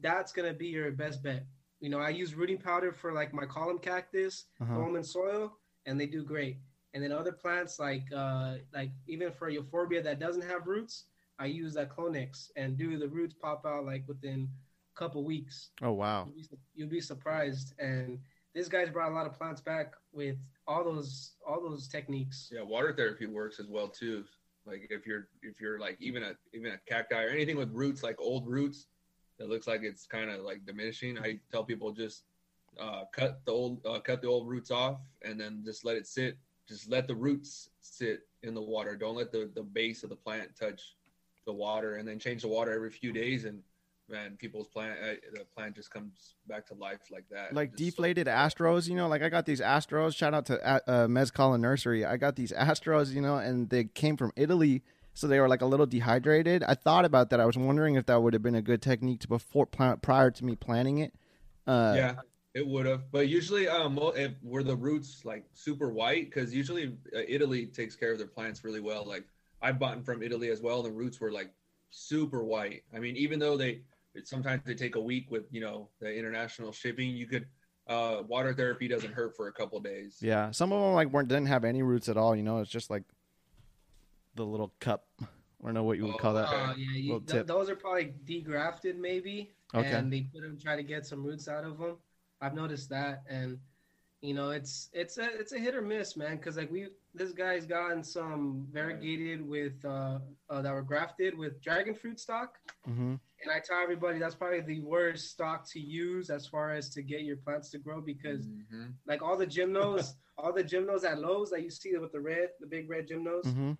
[0.00, 1.44] that's gonna be your best bet.
[1.80, 4.74] You know, I use rooting powder for like my column cactus, Uh-huh.
[4.74, 6.58] throw them in soil, and they do great.
[6.94, 11.04] And then other plants like uh like even for euphorbia that doesn't have roots,
[11.38, 14.48] I use that Clonex and do the roots pop out like within
[14.94, 15.70] a couple weeks.
[15.80, 16.28] Oh wow.
[16.34, 17.72] You'll be, you'll be surprised.
[17.78, 18.18] And
[18.54, 20.36] this guy's brought a lot of plants back with
[20.66, 22.50] all those all those techniques.
[22.52, 24.24] Yeah, water therapy works as well too.
[24.66, 28.02] Like if you're if you're like even a even a cacti or anything with roots
[28.02, 28.86] like old roots
[29.38, 32.24] that looks like it's kind of like diminishing, I tell people just
[32.80, 36.06] uh, cut the old uh, cut the old roots off and then just let it
[36.06, 36.36] sit.
[36.68, 38.96] Just let the roots sit in the water.
[38.96, 40.96] Don't let the the base of the plant touch
[41.44, 43.46] the water, and then change the water every few days.
[43.46, 43.62] And
[44.08, 47.54] man, people's plant uh, the plant just comes back to life like that.
[47.54, 50.16] Like Just so- deflated Astros, you know, like I got these Astros.
[50.16, 52.04] Shout out to uh, uh, Mezcala Nursery.
[52.04, 54.82] I got these Astros, you know, and they came from Italy,
[55.14, 56.62] so they were like a little dehydrated.
[56.64, 57.40] I thought about that.
[57.40, 60.30] I was wondering if that would have been a good technique to before plant prior
[60.30, 61.14] to me planting it.
[61.66, 62.14] Uh, yeah
[62.54, 66.96] it would have but usually um if were the roots like super white because usually
[67.16, 69.24] uh, italy takes care of their plants really well like
[69.62, 71.50] i bought them from italy as well the roots were like
[71.90, 73.80] super white i mean even though they
[74.14, 77.46] it, sometimes they take a week with you know the international shipping you could
[77.88, 81.28] uh water therapy doesn't hurt for a couple days Yeah, some of them like weren't
[81.28, 82.36] didn't have any roots at all.
[82.36, 83.02] You know, it's just like
[84.34, 85.06] the little cup.
[85.20, 85.26] I
[85.64, 86.48] don't know what you would call that.
[86.48, 86.56] Okay.
[86.56, 89.52] Uh, yeah, you, th- those are probably degrafted, maybe.
[89.74, 89.88] Okay.
[89.90, 91.98] And they put them try to get some roots out of them.
[92.40, 93.58] I've noticed that, and
[94.22, 96.36] you know, it's it's a it's a hit or miss, man.
[96.36, 101.60] Because like we, this guy's gotten some variegated with uh, uh that were grafted with
[101.60, 106.30] dragon fruit stock, hmm and I tell everybody that's probably the worst stock to use
[106.30, 108.94] as far as to get your plants to grow because Mhm.
[109.04, 112.50] like all the gymnos, all the gymnos at Lowe's that you see with the red,
[112.60, 113.72] the big red gymnos hmm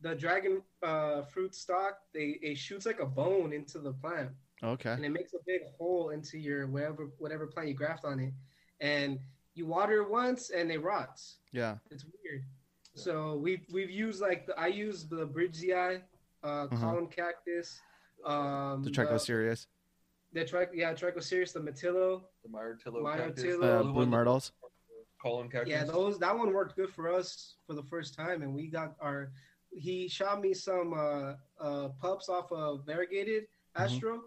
[0.00, 4.30] the dragon uh, fruit stock they it shoots like a bone into the plant
[4.62, 4.92] Okay.
[4.92, 8.32] and it makes a big hole into your whatever whatever plant you graft on it
[8.80, 9.20] and
[9.54, 11.76] you water it once and it rots Yeah.
[11.90, 12.44] it's weird
[12.94, 16.02] so we've we've used like the, i use the bridgesii
[16.42, 16.80] uh Mhm.
[16.80, 17.80] column cactus
[18.24, 19.66] um The Trichocereus,
[20.32, 23.16] the, the tri- yeah trichocereus the matillo the myrtillo Myrtillo.
[23.16, 24.52] cactus, Blue uh, the blue one- myrtles.
[25.20, 28.52] column cactus Yeah, those that one worked good for us for the first time, and
[28.54, 29.30] we got our.
[29.74, 31.34] He shot me some uh,
[31.66, 33.44] uh, pups off of variegated.
[33.76, 34.20] Astro,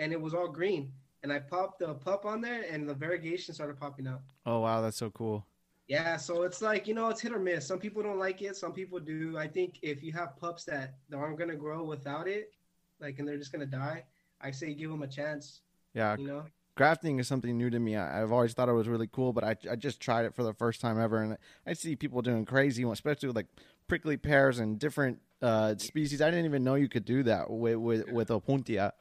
[0.00, 0.92] and it was all green.
[1.22, 4.22] And I popped the pup on there, and the variegation started popping out.
[4.46, 5.44] Oh wow, that's so cool.
[5.86, 7.66] Yeah, so it's like you know, it's hit or miss.
[7.66, 9.36] Some people don't like it, some people do.
[9.36, 12.52] I think if you have pups that aren't gonna grow without it,
[13.00, 14.04] like, and they're just gonna die,
[14.40, 15.60] I say give them a chance.
[15.92, 16.44] Yeah, You know.
[16.76, 17.96] grafting is something new to me.
[17.96, 20.44] I, I've always thought it was really cool, but I, I just tried it for
[20.44, 23.48] the first time ever, and I see people doing crazy, especially with like
[23.88, 26.22] prickly pears and different uh, species.
[26.22, 28.92] I didn't even know you could do that with with, with opuntia.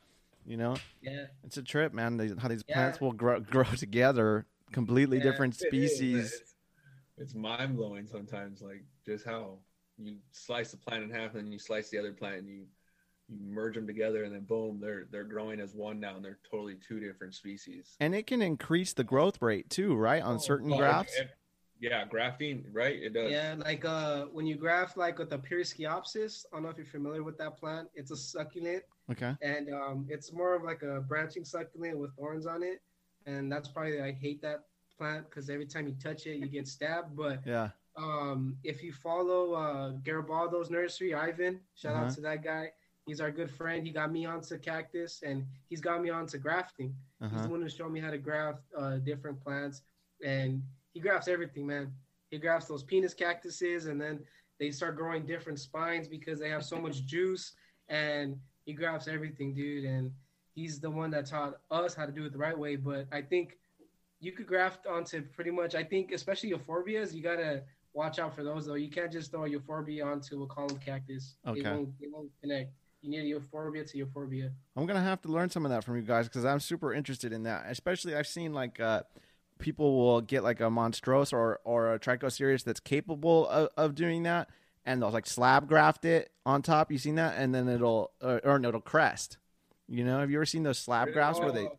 [0.46, 1.26] You know, Yeah.
[1.44, 2.18] it's a trip, man.
[2.18, 2.76] They, how these Yeah.
[2.76, 6.42] plants will grow grow together, completely Yeah, different is, species.
[6.42, 6.56] It's,
[7.18, 9.60] it's mind blowing sometimes, like just how
[9.98, 12.66] you slice the plant in half and then you slice the other plant and you
[13.28, 16.40] you merge them together and then boom, they're they're growing as one now and they're
[16.50, 17.96] totally two different species.
[18.00, 20.24] And it can increase the growth rate too, right?
[20.24, 21.22] On Oh, certain Well, grafts.
[21.82, 22.96] And- yeah, grafting, right?
[23.02, 23.32] It does.
[23.32, 26.86] Yeah, like uh, when you graft like with the Pereskiopsis, I don't know if you're
[26.86, 27.90] familiar with that plant.
[27.94, 29.36] It's a succulent, Okay.
[29.42, 32.82] and um, it's more of like a branching succulent with thorns on it,
[33.26, 34.66] and that's probably I hate that
[34.98, 37.16] plant because every time you touch it, you get stabbed.
[37.16, 37.70] But Yeah.
[37.98, 42.06] um, if you follow uh, Garibaldo's nursery, Ivan, shout Uh-huh.
[42.06, 42.72] out to that guy.
[43.06, 43.88] He's our good friend.
[43.88, 46.94] He got me onto cactus, and he's got me onto grafting.
[47.22, 47.44] He's Uh-huh.
[47.44, 49.82] the one who showed me how to graft uh, different plants,
[50.24, 50.62] and
[50.94, 51.92] he grafts everything, man.
[52.30, 54.20] He grafts those penis cactuses, and then
[54.60, 57.54] they start growing different spines because they have so much juice,
[57.88, 59.86] and he grafts everything, dude.
[59.86, 60.12] And
[60.54, 62.76] he's the one that taught us how to do it the right way.
[62.76, 63.58] But I think
[64.20, 65.76] you could graft onto pretty much.
[65.76, 68.76] I think especially euphorbias, you gotta watch out for those though.
[68.76, 71.36] You can't just throw a euphorbia onto a column cactus.
[71.48, 71.62] Okay.
[71.62, 72.72] It won't, it won't connect.
[73.02, 74.52] You need a euphorbia to euphorbia.
[74.76, 77.32] I'm gonna have to learn some of that from you guys because I'm super interested
[77.32, 77.66] in that.
[77.70, 79.04] Especially, I've seen like uh,
[79.60, 84.24] people will get like a monstrose or or a Trichocereus that's capable of, of doing
[84.24, 84.50] that,
[84.86, 86.92] and they'll like slab graft it on top.
[86.92, 89.38] You seen that, and then it'll or, or it'll crest.
[89.88, 91.78] You know, have you ever seen those slab grafts where they Oh,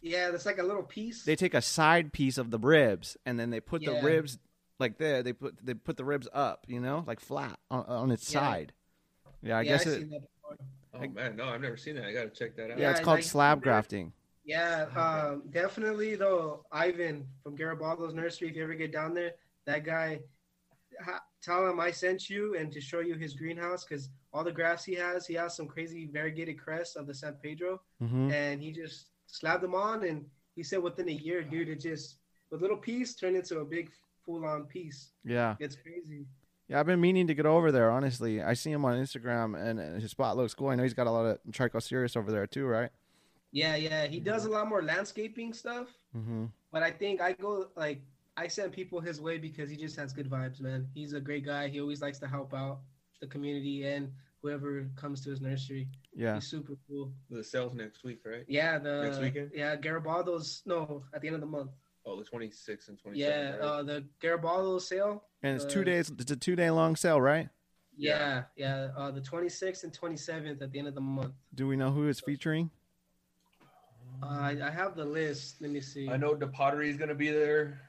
[0.00, 1.24] Yeah, that's like a little piece.
[1.24, 4.38] they take a side piece of the ribs and then they put the ribs
[4.78, 5.22] like there.
[5.22, 6.66] They put they put the ribs up.
[6.68, 8.40] You know, like flat on, on its Yeah.
[8.40, 8.72] side.
[9.42, 9.98] Yeah, I yeah, guess I've it.
[10.00, 10.56] seen that before.
[10.94, 12.04] Oh man, no, I've never seen that.
[12.04, 12.78] I gotta check that out.
[12.78, 14.12] Yeah, it's Yeah, called like- slab grafting.
[14.44, 16.64] Yeah, um, definitely though.
[16.72, 18.48] Ivan from Garibaldo's nursery.
[18.48, 19.32] If you ever get down there,
[19.66, 20.20] that guy,
[21.04, 24.52] ha- tell him I sent you and to show you his greenhouse because all the
[24.52, 28.60] grafts he has, he has some crazy variegated crests of the San Pedro, hmm and
[28.62, 30.24] he just slabbed them on, and
[30.56, 32.16] he said within a year, dude, it just
[32.52, 33.90] a little piece turned into a big
[34.26, 35.10] full-on piece.
[35.24, 35.56] Yeah.
[35.58, 36.26] It's crazy.
[36.68, 37.90] Yeah, I've been meaning to get over there.
[37.90, 40.68] Honestly, I see him on Instagram, and his spot looks cool.
[40.68, 42.90] I know he's got a lot of trichocereus over there too, right?
[43.52, 45.88] Yeah, yeah, he does a lot more landscaping stuff.
[46.16, 46.46] Mm-hmm.
[46.72, 48.00] But I think I go like
[48.36, 50.88] I send people his way because he just has good vibes, man.
[50.94, 51.68] He's a great guy.
[51.68, 52.80] He always likes to help out
[53.20, 54.10] the community and
[54.40, 55.86] whoever comes to his nursery.
[56.14, 56.34] Yeah.
[56.34, 57.12] He's super cool.
[57.30, 58.44] The sales next week, right?
[58.48, 59.50] Yeah, the Next weekend?
[59.54, 61.70] Yeah, Garibaldo's no at the end of the month.
[62.04, 63.12] Oh, the 26th and 27th.
[63.16, 63.60] Yeah, right?
[63.60, 65.24] uh, the Garibaldo sale.
[65.42, 66.10] And it's Uh, two days.
[66.10, 67.48] It's a two day long sale, right?
[67.96, 71.34] Yeah, yeah, uh, the 26th and 27th at the end of the month.
[71.54, 72.70] Do we know who it's featuring?
[74.22, 75.60] Uh, I, I have the list.
[75.60, 76.08] Let me see.
[76.08, 77.80] I know the pottery is gonna be there.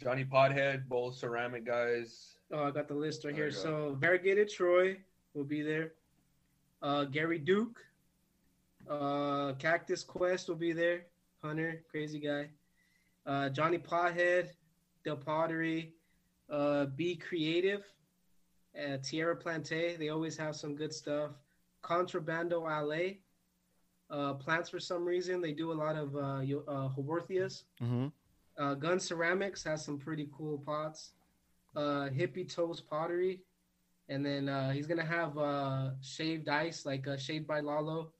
[0.00, 2.36] Johnny Pothead, both ceramic guys.
[2.52, 3.50] Oh, I got the list right here.
[3.50, 4.96] So variegated Troy
[5.34, 5.92] will be there.
[6.82, 7.78] Uh, Gary Duke,
[8.88, 11.06] uh, Cactus Quest will be there.
[11.42, 12.48] Hunter, crazy guy.
[13.26, 14.48] Uh, Johnny Pothead,
[15.04, 15.94] Del Pottery,
[16.50, 17.84] uh, Be Creative,
[18.78, 19.96] uh, Tierra Plante.
[19.96, 21.30] They always have some good stuff.
[21.82, 23.16] Contrabando Ale.
[24.10, 27.62] Uh, plants for some reason they do a lot of uh, uh, Haworthias.
[27.82, 28.08] Mm-hmm.
[28.58, 31.12] Uh, Gun Ceramics has some pretty cool pots.
[31.76, 33.40] Uh, Hippie Toast Pottery,
[34.08, 38.10] and then uh, he's gonna have uh, shaved ice like uh, Shaved by Lalo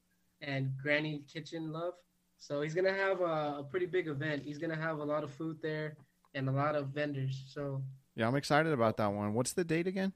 [0.40, 1.94] and Granny Kitchen Love.
[2.38, 4.44] So he's gonna have a, a pretty big event.
[4.44, 5.96] He's gonna have a lot of food there
[6.35, 7.42] and a lot of vendors.
[7.53, 7.83] So
[8.14, 9.35] Yeah, I'm excited about that one.
[9.35, 10.12] What's the date again?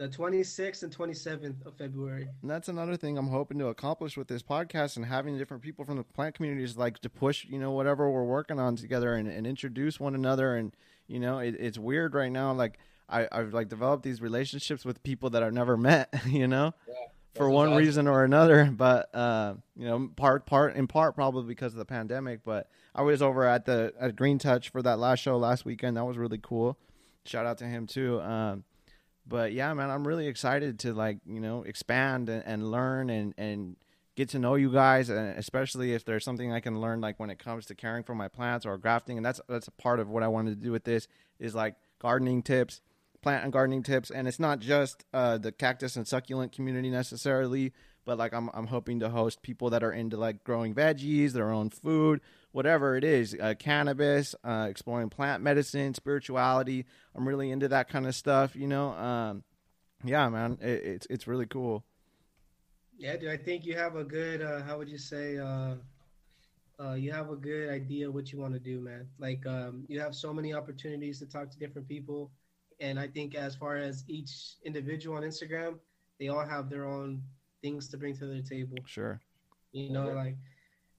[0.00, 2.26] The 26th and 27th of February.
[2.40, 5.84] And that's another thing I'm hoping to accomplish with this podcast and having different people
[5.84, 9.28] from the plant communities like to push, you know, whatever we're working on together and,
[9.28, 10.56] and introduce one another.
[10.56, 10.74] And,
[11.06, 12.50] you know, it, it's weird right now.
[12.54, 12.78] Like
[13.10, 16.94] I, I've like developed these relationships with people that I've never met, you know, Yeah,
[17.34, 17.76] for one awesome.
[17.78, 18.70] reason or another.
[18.74, 22.40] But, uh, you know, part, part, in part probably because of the pandemic.
[22.42, 25.98] But I was over at the, at Green Touch for that last show last weekend.
[25.98, 26.78] That was really cool.
[27.26, 28.18] Shout out to him too.
[28.22, 28.64] Um,
[29.26, 33.34] but yeah, man, I'm really excited to like you know expand and, and learn and
[33.38, 33.76] and
[34.16, 37.30] get to know you guys, and especially if there's something I can learn like when
[37.30, 40.08] it comes to caring for my plants or grafting, and that's that's a part of
[40.08, 42.80] what I wanted to do with this is like gardening tips,
[43.22, 47.72] plant and gardening tips, and it's not just uh, the cactus and succulent community necessarily,
[48.10, 51.52] but like I'm I'm hoping to host people that are into like growing veggies, their
[51.52, 52.20] own food,
[52.50, 56.86] whatever it is, uh, cannabis, uh, exploring plant medicine, spirituality.
[57.14, 58.94] I'm really into that kind of stuff, you know.
[58.94, 59.44] Um,
[60.02, 61.84] yeah, man, it, it's it's really cool.
[62.98, 64.42] Yeah, dude, I think you have a good.
[64.42, 65.38] Uh, how would you say?
[65.38, 65.76] Uh,
[66.80, 69.06] uh, you have a good idea what you want to do, man.
[69.20, 72.32] Like, um, you have so many opportunities to talk to different people,
[72.80, 75.78] and I think as far as each individual on Instagram,
[76.18, 77.22] they all have their own
[77.62, 78.76] things to bring to their table.
[78.86, 79.20] Sure.
[79.72, 80.14] You know, Okay.
[80.14, 80.36] like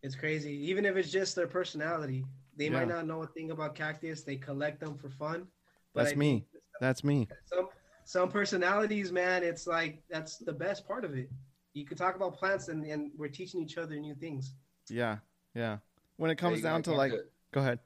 [0.04, 0.54] it's crazy.
[0.69, 4.24] Even if it's just their personality, they might not know a thing about cactus.
[4.24, 5.47] They collect them for fun.
[5.93, 6.32] But That's I me.
[6.52, 7.28] think That's me.
[7.45, 7.67] Some
[8.06, 11.30] some personalities, man, it's like that's the best part of it.
[11.74, 14.56] You can talk about plants, and, and we're teaching each other new things.
[14.89, 15.17] Yeah,
[15.54, 15.78] yeah.
[16.17, 17.80] When it comes Hey, down to like, to- go ahead.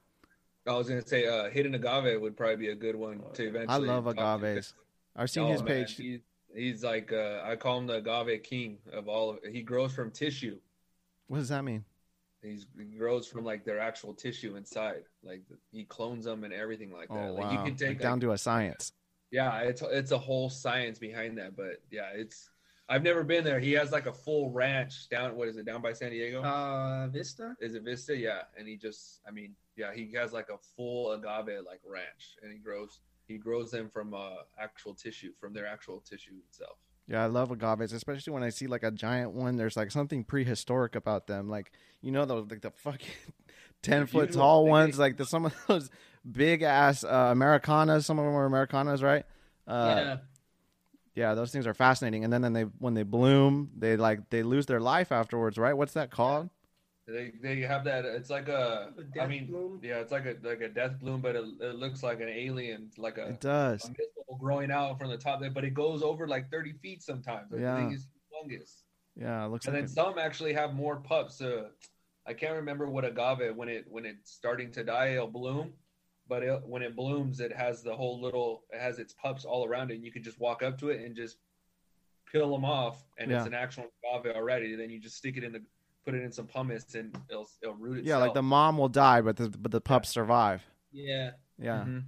[0.68, 3.90] I was gonna say, uh, hidden agave would probably be a good one to eventually.
[3.90, 4.46] I love talk to.
[4.48, 4.74] agaves.
[5.16, 5.96] I've seen Oh, his man, page.
[5.98, 6.22] He's,
[6.56, 10.12] he's like, uh, I call him the agave king of all of He grows from
[10.12, 10.60] tissue.
[11.28, 11.84] What does that mean?
[12.42, 15.04] He's, he grows from like their actual tissue inside.
[15.24, 15.42] Like
[15.72, 17.30] he clones them and everything like that.
[17.30, 17.52] Oh like wow!
[17.52, 18.92] you can take Like, down to a science.
[19.32, 21.56] yeah, it's it's a whole science behind that.
[21.56, 22.50] But yeah, it's
[22.88, 23.60] I've never been there.
[23.60, 25.36] He has like a full ranch down.
[25.36, 26.44] What is it down by San Diego?
[26.44, 27.56] Uh, Vista.
[27.60, 28.16] is it Vista?
[28.16, 32.36] Yeah, and he just, I mean, yeah, he has like a full agave like ranch,
[32.44, 36.78] and he grows he grows them from uh, actual tissue from their actual tissue itself.
[37.08, 39.58] Yeah, I love agaves, especially when I see like a giant one.
[39.58, 41.50] There's like something prehistoric about them.
[41.50, 43.08] Like you know those like the fucking
[43.84, 44.98] ten foot tall They ones.
[44.98, 45.90] Like the, some of those
[46.30, 48.06] big ass uh, Americanas.
[48.06, 49.24] Some of them are Americanas, right?
[49.68, 50.18] Uh, yeah.
[51.16, 52.24] yeah, those things are fascinating.
[52.24, 55.74] And then, then they when they bloom, they like they lose their life afterwards, right?
[55.74, 56.50] What's that called?
[57.08, 58.04] They they have that.
[58.04, 58.92] It's like a.
[58.98, 59.80] A I death mean, bloom?
[59.84, 62.90] yeah, it's like a like a death bloom, but it, it looks like an alien,
[62.98, 63.86] like a, It does.
[63.88, 65.40] a growing out from the top.
[65.40, 67.52] There, but it goes over like thirty feet sometimes.
[67.52, 67.76] The Yeah.
[67.78, 68.82] thing is humongous.
[69.16, 71.42] Yeah, it looks and like then a- some actually have more pups.
[71.42, 71.70] Uh,
[72.26, 75.74] I can't remember what agave when it when it's starting to die, it'll bloom.
[76.28, 78.64] But it, when it blooms, it has the whole little.
[78.72, 79.96] It has its pups all around it.
[79.96, 81.38] And you can just walk up to it and just
[82.32, 84.76] peel them off, and it's an actual agave already.
[84.76, 85.62] Then you just stick it in the,
[86.06, 88.08] put it in some pumice, and it'll it'll root itself.
[88.08, 90.64] yeah, like the mom will die, but the but the pups survive.
[90.92, 91.32] Yeah.
[91.58, 92.04] Yeah, Mhm.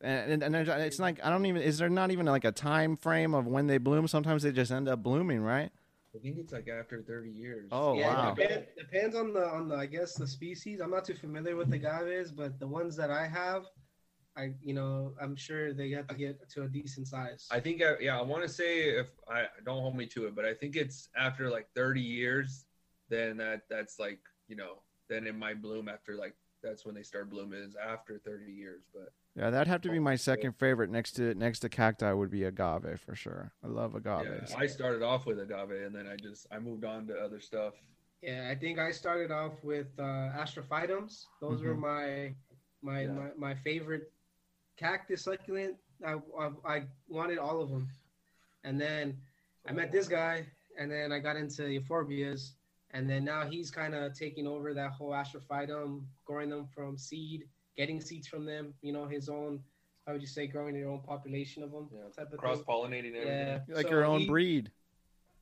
[0.00, 2.96] and and, and it's like I don't even is there not even like a time
[2.96, 4.08] frame of when they bloom?
[4.08, 5.70] Sometimes they just end up blooming, right?
[6.14, 7.68] I think it's like after thirty years.
[7.70, 8.32] Oh, yeah, wow.
[8.32, 10.80] it depend, depends on the on the I guess the species.
[10.80, 13.64] I'm not too familiar with the agaves, but the ones that I have,
[14.36, 17.46] I you know I'm sure they have to get to a decent size.
[17.52, 20.34] I think, uh, yeah, I want to say if I don't hold me to it,
[20.34, 22.64] but I think it's after like 30 years,
[23.08, 27.02] then that that's like you know, then it might bloom after like that's when they
[27.02, 28.82] start blooming is after 30 years.
[28.92, 32.30] But Yeah, that'd have to be my second favorite next to next to cacti would
[32.30, 33.52] be agave for sure.
[33.62, 34.54] I love yeah, agaves.
[34.56, 37.74] I started off with agave and then I just I moved on to other stuff.
[38.22, 40.02] yeah, I think I started off with uh,
[40.36, 41.26] astrophytums.
[41.40, 41.80] Those were Mhm.
[41.80, 42.34] my
[42.82, 43.12] my, Yeah.
[43.12, 44.10] my my favorite
[44.76, 45.76] cactus succulent.
[46.04, 47.88] I, I I wanted all of them,
[48.64, 49.16] and then
[49.66, 50.46] I met this guy,
[50.78, 52.52] and then I got into euphorbias,
[52.92, 57.44] and then now he's kind of taking over that whole astrophytum, growing them from seed,
[57.76, 58.74] getting seeds from them.
[58.82, 59.60] You know, his own.
[60.06, 61.88] How would you say growing your own population of them?
[61.92, 62.64] Yeah, type of Cross thing.
[62.66, 63.62] pollinating everything.
[63.68, 64.70] Yeah, like so your own he breed.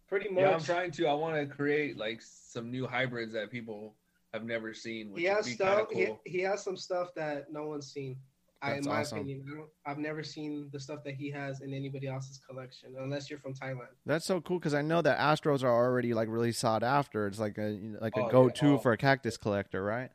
[0.08, 0.42] Pretty much.
[0.42, 1.06] Yeah, I'm trying to.
[1.06, 3.94] I want to create like some new hybrids that people
[4.32, 5.12] have never seen.
[5.12, 5.88] Which he has would be stuff.
[5.92, 6.20] cool.
[6.24, 8.16] He, he has some stuff that no one's seen.
[8.62, 9.18] I, in my awesome.
[9.18, 12.94] opinion, I don't, I've never seen the stuff that he has in anybody else's collection,
[12.98, 13.88] unless you're from Thailand.
[14.06, 17.26] That's so cool because I know that Astros are already like really sought after.
[17.26, 18.32] It's like a like a Oh, yeah.
[18.32, 18.78] go to Oh.
[18.78, 20.10] for a cactus collector, right?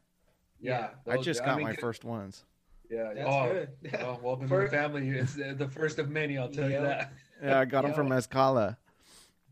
[0.60, 2.44] Yeah, I those- just got mean, my first ones.
[2.90, 3.70] Yeah, That's oh, good.
[4.02, 5.08] well, welcome For- to the family.
[5.10, 6.38] It's the first of many.
[6.38, 6.78] I'll tell Yeah.
[6.80, 7.14] you that.
[7.44, 8.76] Yeah, I got them from Escala.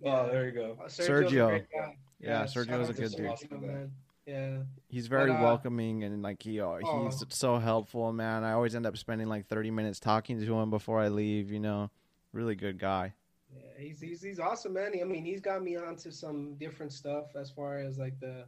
[0.03, 0.77] Oh, there you go.
[0.87, 1.45] Sergio.
[1.47, 1.97] A great guy.
[2.19, 3.27] Yeah, shout Sergio's a good dude.
[3.29, 3.91] Sergio, man.
[4.29, 7.05] Yeah, He's very But, uh, welcoming and like he uh, Oh.
[7.05, 8.43] he's so helpful, man.
[8.43, 11.59] I always end up spending like 30 minutes talking to him before I leave, you
[11.59, 11.89] know.
[12.31, 13.13] Really good guy.
[13.51, 14.91] yeah, he's he's he's awesome, man.
[15.01, 18.45] I mean, he's got me onto some different stuff as far as like the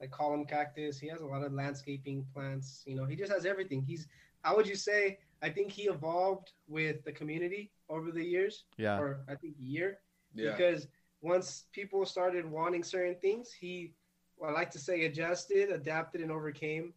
[0.00, 0.98] like column cactus.
[0.98, 2.84] He has a lot of landscaping plants.
[2.86, 3.82] You know, he just has everything.
[3.82, 4.06] He's
[4.42, 5.18] how would you say?
[5.42, 8.98] I think he evolved with the community over the years, Yeah.
[8.98, 9.98] or I think a year.
[10.34, 10.52] Yeah.
[10.52, 10.88] because
[11.20, 13.97] once people started wanting certain things, he, well,
[14.46, 16.92] I like to say, adjusted, adapted, and overcame.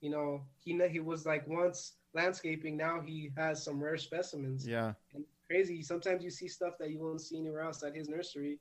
[0.00, 2.76] You know, he he was like once landscaping.
[2.76, 4.66] Now he has some rare specimens.
[4.66, 4.94] Yeah.
[5.14, 5.82] And crazy.
[5.82, 8.58] Sometimes you see stuff that you won't see anywhere else at his nursery,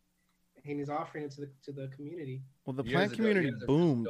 [0.55, 2.41] and he's offering it to the to the community.
[2.65, 4.07] Well, the You plant guys community You boomed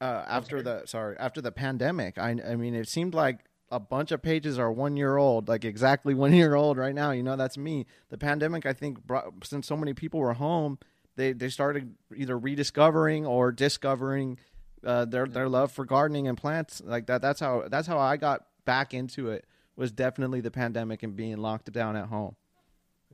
[0.00, 0.62] uh, after sorry.
[0.62, 2.18] the sorry after the pandemic.
[2.18, 5.64] I I mean, it seemed like a bunch of pages are one year old, like
[5.64, 7.10] exactly one year old right now.
[7.10, 7.86] You know, that's me.
[8.10, 10.78] The pandemic, I think, brought since so many people were home,
[11.16, 14.38] they they started either rediscovering or discovering
[14.84, 17.22] uh, their their love for gardening and plants like that.
[17.22, 19.46] That's how that's how I got back into it.
[19.76, 22.36] Was definitely the pandemic and being locked down at home.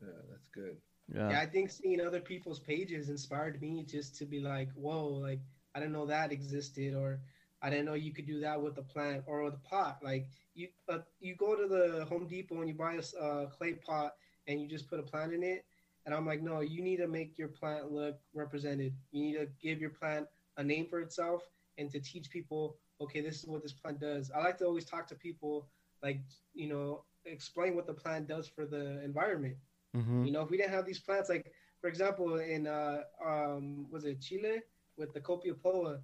[0.00, 0.76] Yeah, that's good.
[1.14, 5.06] Yeah, Yeah, I think seeing other people's pages inspired me just to be like, whoa,
[5.06, 5.40] like
[5.74, 7.20] I didn't know that existed, or
[7.62, 9.98] I didn't know you could do that with a plant or with a pot.
[10.02, 13.74] Like you, uh, you go to the Home Depot and you buy a uh, clay
[13.74, 14.14] pot
[14.46, 15.64] and you just put a plant in it,
[16.08, 18.94] and I'm like, no, you need to make your plant look represented.
[19.12, 23.20] You need to give your plant a name for itself and to teach people, okay,
[23.20, 24.32] this is what this plant does.
[24.34, 25.68] I like to always talk to people,
[26.02, 26.22] like
[26.54, 29.56] you know, explain what the plant does for the environment.
[29.94, 33.86] hmm You know, if we didn't have these plants, like for example, in uh, um,
[33.90, 34.62] was it Chile
[34.96, 36.00] with the copiapoa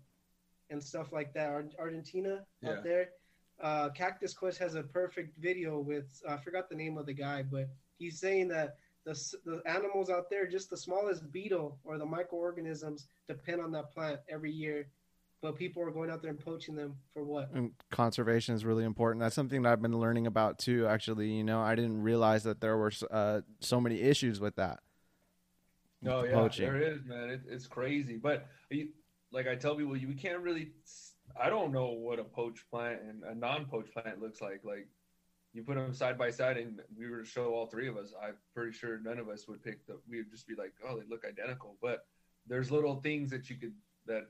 [0.70, 2.70] and stuff like that, Ar- Argentina Yeah.
[2.72, 3.10] out there.
[3.62, 7.42] Uh, Cactus Quest has a perfect video with I forgot the name of the guy,
[7.42, 12.06] but he's saying that the the animals out there, just the smallest beetle or the
[12.06, 14.88] microorganisms, depend on that plant every year.
[15.42, 17.50] But people are going out there and poaching them for what?
[17.52, 19.20] and conservation is really important.
[19.20, 20.86] That's something that I've been learning about too.
[20.86, 24.80] Actually, you know, I didn't realize that there were uh, so many issues with that.
[26.00, 26.66] No, the yeah, poaching.
[26.66, 27.28] there is, man.
[27.30, 28.88] It, it's crazy, but you,
[29.32, 30.72] like I tell people, you we can't really.
[31.38, 34.60] I don't know what a poach plant and a non-poach plant looks like.
[34.64, 34.88] Like
[35.54, 38.12] you put them side by side, and we were to show all three of us.
[38.22, 39.98] I'm pretty sure none of us would pick the.
[40.08, 41.76] We would just be like, oh, they look identical.
[41.80, 42.06] But
[42.46, 43.72] there's little things that you could
[44.06, 44.24] that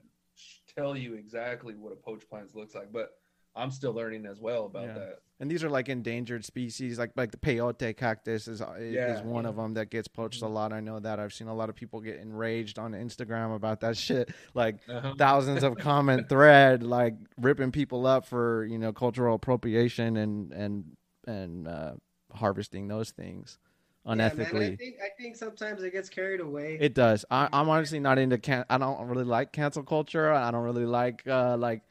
[0.76, 2.92] tell you exactly what a poach plant looks like.
[2.92, 3.10] But
[3.56, 4.94] I'm still learning as well about Yeah.
[4.94, 5.18] that.
[5.40, 9.46] And these are like endangered species, like like the peyote cactus is is Yeah, one
[9.46, 10.72] of them that gets poached a lot.
[10.72, 11.18] I know that.
[11.18, 14.30] I've seen a lot of people get enraged on Instagram about that shit.
[14.54, 15.14] Like Uh-huh.
[15.18, 20.84] thousands of comment thread, like ripping people up for you know cultural appropriation and and
[21.26, 21.94] and uh,
[22.32, 23.58] harvesting those things
[24.10, 24.72] Yeah, man, unethically.
[24.72, 26.76] I think I think sometimes it gets carried away.
[26.80, 27.24] It does.
[27.30, 28.64] I, I'm honestly not into can.
[28.68, 30.32] I don't really like cancel culture.
[30.32, 31.82] I don't really like uh, like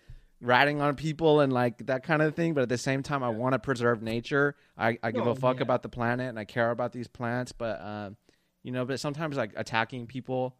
[0.42, 2.54] ratting on people and like that kind of thing.
[2.54, 4.56] But at the same time, I want to preserve nature.
[4.78, 5.64] I, I give No, a fuck yeah.
[5.64, 7.52] about the planet and I care about these plants.
[7.52, 8.18] But um,
[8.62, 10.56] you know, but sometimes like attacking people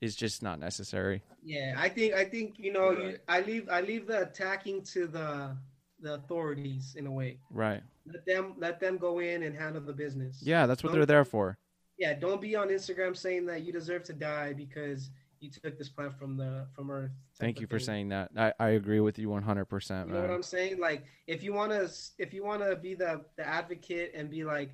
[0.00, 1.22] is just not necessary.
[1.42, 5.06] Yeah, I think I think you know you, I leave I leave the attacking to
[5.06, 5.56] the
[6.04, 7.38] the authorities in a way.
[7.50, 7.82] Right.
[8.06, 10.40] Let them let them go in and handle the business.
[10.42, 11.58] Yeah, that's what Don't- they're there for.
[11.96, 15.88] Yeah, don't be on Instagram saying that you deserve to die because you took this
[15.88, 17.12] plant from the from Earth.
[17.38, 17.86] Thank you for thing.
[17.86, 18.30] saying that.
[18.36, 20.06] I, I agree with you 100%.
[20.06, 20.80] You know what I'm saying?
[20.80, 21.88] Like, if you want to,
[22.18, 24.70] if you want to be the the advocate and be like,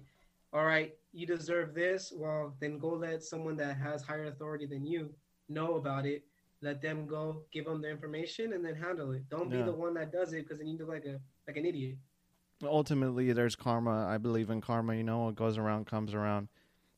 [0.52, 2.12] all right, you deserve this.
[2.14, 5.10] Well, then go let someone that has higher authority than you
[5.48, 6.24] know about it.
[6.62, 9.28] Let them go, give them the information, and then handle it.
[9.30, 9.58] Don't Yeah.
[9.58, 11.96] be the one that does it because then you look like a like an idiot.
[12.62, 14.06] Ultimately, there's karma.
[14.06, 14.94] I believe in karma.
[14.94, 16.48] You know, what goes around comes around.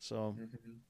[0.01, 0.81] So Mhm.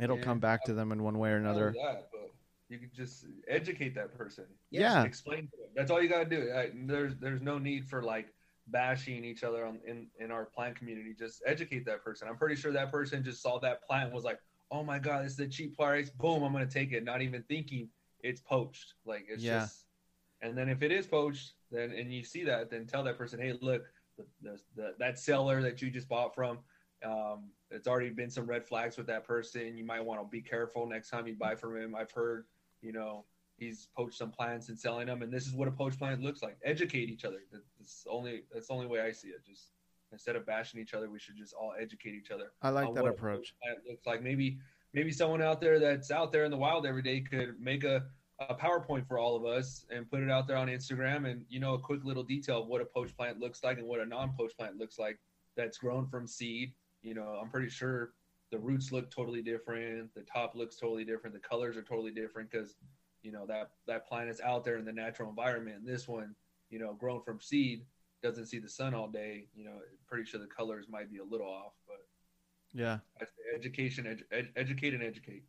[0.00, 0.22] it'll Yeah.
[0.22, 1.68] come back to them in one way or another.
[1.68, 2.30] only that, but
[2.68, 4.46] you can just educate that person.
[4.70, 5.02] Yeah.
[5.02, 5.70] explain to them.
[5.74, 6.52] That's all you gotta do.
[6.52, 8.32] I, there's there's no need for like
[8.68, 11.14] bashing each other on, in in our plant community.
[11.14, 12.28] Just educate that person.
[12.28, 14.38] I'm pretty sure that person just saw that plant and was like,
[14.70, 16.10] "Oh my god, this is a cheap price.
[16.10, 17.90] Boom, I'm gonna take it." Not even thinking
[18.22, 18.94] it's poached.
[19.04, 19.60] Like it's Yeah.
[19.60, 19.86] just.
[20.42, 23.40] And then if it is poached, then and you see that, then tell that person,
[23.40, 23.84] "Hey, look,
[24.16, 26.60] the, the, the that seller that you just bought from."
[27.04, 29.76] Um, it's already been some red flags with that person.
[29.76, 31.94] You might want to be careful next time you buy from him.
[31.94, 32.44] I've heard,
[32.82, 33.24] you know,
[33.56, 36.42] he's poached some plants and selling them, and this is what a poached plant looks
[36.42, 36.58] like.
[36.64, 37.38] Educate each other.
[37.78, 39.44] That's only that's the only way I see it.
[39.46, 39.72] Just
[40.12, 42.52] instead of bashing each other, we should just all educate each other.
[42.62, 43.54] I like that approach.
[43.88, 44.22] looks like.
[44.22, 44.58] Maybe
[44.92, 48.04] maybe someone out there that's out there in the wild every day could make a
[48.48, 51.60] a PowerPoint for all of us and put it out there on Instagram and you
[51.60, 54.06] know a quick little detail of what a poached plant looks like and what a
[54.06, 55.18] non-poached plant looks like
[55.56, 56.72] that's grown from seed.
[57.02, 58.12] You know, I'm pretty sure
[58.50, 62.50] the roots look totally different, the top looks totally different, the colors are totally different
[62.50, 62.76] because
[63.22, 65.78] you know that that plant is out there in the natural environment.
[65.80, 66.34] And this one,
[66.70, 67.84] you know, grown from seed
[68.22, 69.48] doesn't see the sun all day.
[69.54, 71.98] You know, pretty sure the colors might be a little off, but
[72.72, 72.98] Yeah.
[73.54, 75.44] Education, edu- ed- educate and educate.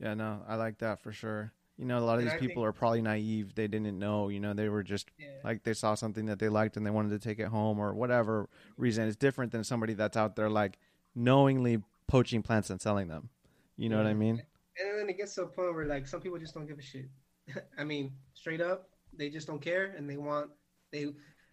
[0.00, 1.52] Yeah, no, I like that for sure.
[1.76, 3.54] You know, a lot of And these I people think- are probably naive.
[3.54, 5.28] They didn't know, you know, they were just Yeah.
[5.44, 7.94] like they saw something that they liked and they wanted to take it home or
[7.94, 9.06] whatever reason.
[9.08, 10.78] It's different than somebody that's out there like
[11.14, 13.28] knowingly poaching plants and selling them.
[13.76, 14.42] You know what I mean?
[14.80, 16.82] And then it gets to a point where like some people just don't give a
[16.82, 17.08] shit.
[17.78, 20.50] I mean, straight up, they just don't care and they want
[20.90, 21.12] they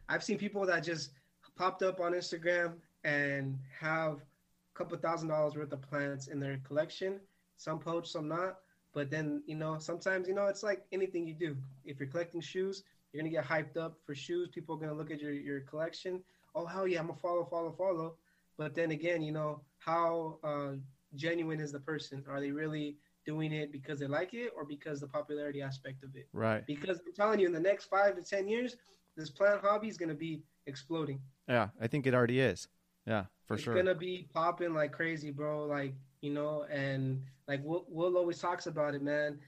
[0.10, 1.12] I've seen people that just
[1.56, 4.20] popped up on Instagram and have
[4.74, 7.20] a couple thousand dollars worth of plants in their collection.
[7.58, 8.60] Some poach, some not.
[8.94, 11.56] But then, you know, sometimes, you know, it's like anything you do.
[11.86, 14.50] If you're collecting shoes, you're gonna get hyped up for shoes.
[14.50, 16.22] People are gonna look at your, your collection.
[16.56, 18.16] Oh hell yeah, I'm gonna follow, follow, follow.
[18.58, 20.74] But then again, you know, how uh,
[21.16, 22.24] genuine is the person?
[22.30, 26.16] Are they really doing it because they like it or because the popularity aspect of
[26.16, 26.28] it?
[26.34, 26.66] Right.
[26.66, 28.76] Because I'm telling you, in the next five to ten years,
[29.16, 31.22] this plant hobby is gonna be exploding.
[31.48, 32.68] Yeah, I think it already is.
[33.06, 33.74] Yeah, for it's sure.
[33.76, 35.66] It's gonna be popping like crazy, bro.
[35.66, 39.40] Like you know, and like Will, Will always talks about it, man.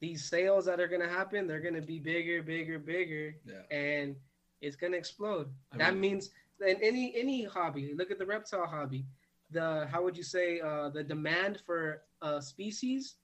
[0.00, 3.62] These sales that are gonna happen, they're gonna be bigger, bigger, bigger, Yeah.
[3.76, 4.16] and
[4.60, 5.48] it's gonna explode.
[5.72, 6.30] I that mean- means
[6.66, 7.94] in any any hobby.
[7.94, 9.04] Look at the reptile hobby.
[9.50, 13.16] The how would you say uh, the demand for uh, species?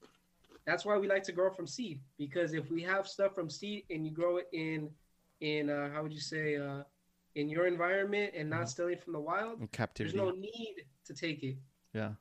[0.67, 3.85] That's why we like to grow from seed because if we have stuff from seed
[3.91, 4.91] and you grow it in
[5.41, 6.83] in uh, how would you say uh,
[7.35, 8.69] in your environment and not Mhm.
[8.69, 11.59] stealing from the wild, In there's no need to take it.
[11.93, 12.15] Yeah.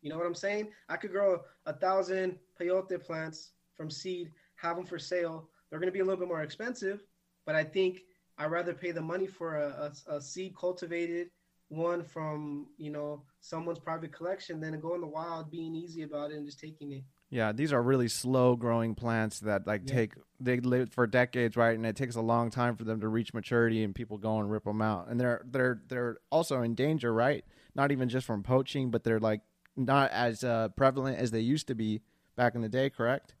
[0.00, 0.72] You know what I'm saying?
[0.88, 5.50] I could grow a thousand peyote plants from seed, have them for sale.
[5.68, 7.04] They're going to be a little bit more expensive,
[7.44, 8.02] but I think
[8.38, 11.30] I'd rather pay the money for a, a, a seed cultivated
[11.68, 16.02] one from, you know, someone's private collection than to go in the wild being easy
[16.02, 17.04] about it and just taking it.
[17.34, 19.94] Yeah, these are really slow growing plants that like Yeah.
[19.94, 21.74] take they live for decades, right?
[21.74, 24.50] And it takes a long time for them to reach maturity, and people go and
[24.50, 25.08] rip them out.
[25.08, 27.42] And they're they're they're also in danger, right?
[27.74, 29.40] Not even just from poaching, but they're like
[29.76, 32.02] not as uh, prevalent as they used to be
[32.36, 32.90] back in the day.
[32.90, 33.34] Correct?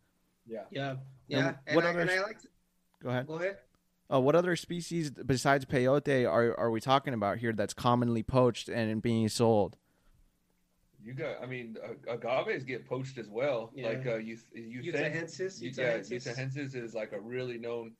[0.46, 0.62] Yeah.
[0.70, 0.94] Yeah,
[1.28, 1.54] yeah.
[1.66, 2.48] And, what I, other and I s- like to,
[3.02, 3.26] Go ahead.
[3.26, 3.58] go ahead.
[4.10, 8.70] Uh, what other species besides peyote are are we talking about here that's commonly poached
[8.70, 9.76] and being sold?
[11.04, 11.42] You got.
[11.42, 13.72] I mean, uh, agaves get poached as well.
[13.74, 13.88] Yeah.
[13.88, 16.26] Like uh, you, you Utahensis, yeah, Utahensis.
[16.26, 17.92] Utahensis is like a really known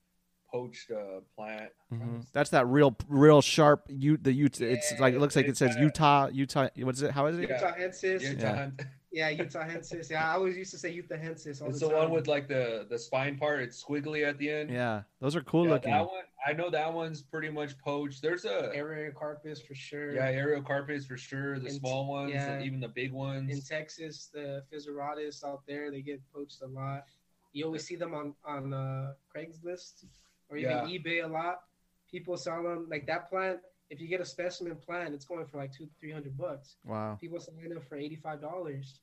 [0.50, 1.70] poached uh, plant.
[1.92, 2.24] Mhm.
[2.32, 3.84] That's that real real sharp.
[3.88, 4.64] You the Utah.
[4.64, 6.28] It's like it looks like it says Utah.
[6.32, 6.68] Utah.
[6.76, 7.10] What is it?
[7.10, 7.48] How is it?
[7.48, 7.60] Yeah.
[7.60, 8.40] Utahensis.
[8.40, 8.70] Yeah,
[9.12, 9.42] Yeah, Yeah.
[9.42, 9.44] yeah.
[9.44, 10.10] Utahensis.
[10.10, 12.86] Yeah, I always used to say Utahensis all It's the the one with like the
[12.88, 13.60] the spine part.
[13.60, 14.70] It's squiggly at the end.
[14.70, 15.92] Yeah, those are cool Yeah, looking.
[15.92, 18.22] That one, I know that one's pretty much poached.
[18.22, 20.14] There's a Ariocarpus for sure.
[20.14, 21.58] yeah, Ariocarpus for sure.
[21.58, 22.62] The In- small ones, yeah.
[22.62, 23.50] even the big ones.
[23.52, 23.60] In.
[23.60, 27.04] Texas, the fissuratus out there, they get poached a lot.
[27.52, 30.06] You always see them on on uh, Craigslist
[30.48, 30.84] or even Yeah.
[30.98, 31.64] eBay a lot.
[32.10, 33.60] People sell them like that plant.
[33.92, 36.76] If you get a specimen plant, it's going for like two, three hundred bucks.
[36.84, 37.18] Wow.
[37.20, 39.00] People selling up for eighty five dollars.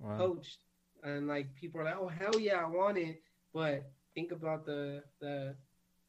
[0.00, 0.16] Wow.
[0.18, 0.58] poached,
[1.02, 3.22] and like people are like, "Oh hell yeah, I want it,"
[3.52, 5.56] but think about the the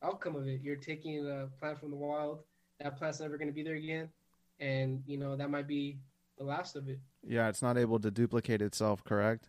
[0.03, 0.61] outcome of it.
[0.61, 2.43] You're taking a plant from the wild.
[2.82, 4.09] That plant's never going to be there again,
[4.59, 5.97] and you know that might be
[6.38, 6.99] the last of it.
[7.26, 9.03] Yeah, it's not able to duplicate itself.
[9.03, 9.47] Correct.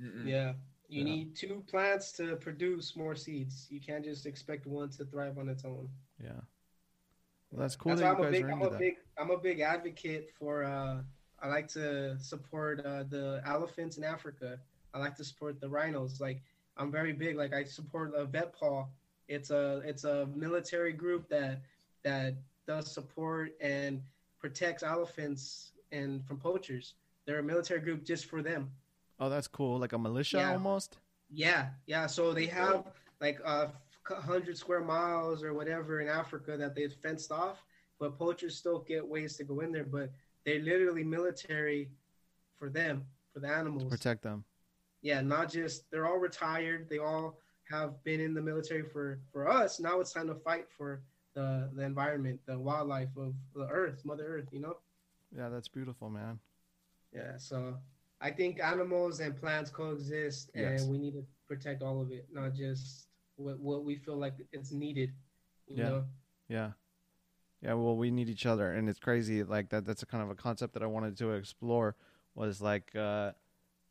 [0.00, 0.26] Mm-mm.
[0.26, 0.52] Yeah,
[0.88, 1.04] you Yeah.
[1.04, 3.66] need two plants to produce more seeds.
[3.70, 5.88] You can't just expect one to thrive on its own.
[6.22, 6.40] Yeah.
[7.52, 8.78] Well, that's cool That's that why I'm a big, I'm a that.
[8.78, 10.64] big, I'm a big advocate for.
[10.64, 11.02] Uh,
[11.40, 14.58] I like to support uh, the elephants in Africa.
[14.94, 16.20] I like to support the rhinos.
[16.20, 16.40] Like
[16.78, 17.36] I'm very big.
[17.36, 18.86] Like I support uh, VetPaw.
[19.28, 21.60] It's a it's a military group that
[22.04, 22.34] that
[22.66, 24.00] does support and
[24.38, 26.94] protects elephants and from poachers.
[27.26, 28.70] They're a military group just for them.
[29.20, 29.78] Oh, that's cool.
[29.78, 30.52] Like a militia Yeah.
[30.52, 30.98] almost.
[31.30, 32.06] Yeah, yeah.
[32.06, 32.84] So they have
[33.20, 33.72] like a
[34.04, 37.64] hundred square miles or whatever in Africa that they've fenced off,
[38.00, 39.84] but poachers still get ways to go in there.
[39.84, 40.10] But
[40.44, 41.90] they're literally military
[42.58, 43.90] for them, for the animals.
[43.90, 44.44] Protect them.
[45.02, 46.88] Yeah, not just they're all retired.
[46.88, 47.38] They all
[47.70, 49.80] have been in the military for for us.
[49.80, 51.02] Now it's time to fight for
[51.34, 54.48] the the environment, the wildlife of the earth, Mother Earth.
[54.52, 54.76] You know.
[55.36, 56.38] Yeah, that's beautiful, man.
[57.14, 57.38] Yeah.
[57.38, 57.78] So
[58.20, 60.82] I think animals and plants coexist, Yes.
[60.82, 64.34] and we need to protect all of it, not just what what we feel like
[64.52, 65.12] it's needed.
[65.66, 65.88] You Yeah.
[65.88, 66.04] know?
[66.48, 66.70] Yeah.
[67.62, 69.44] Yeah, well, we need each other, and it's crazy.
[69.44, 69.84] Like that.
[69.84, 71.94] That's a kind of a concept that I wanted to explore.
[72.34, 73.32] Was like, uh,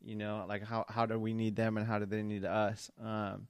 [0.01, 2.91] you know, like how how do we need them, and how do they need us?
[3.01, 3.47] Um,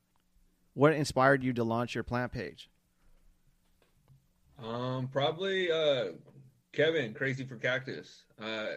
[0.74, 2.70] what inspired you to launch your plant page?
[4.64, 6.12] Um, probably uh,
[6.72, 8.24] Kevin, crazy for cactus.
[8.40, 8.74] Uh,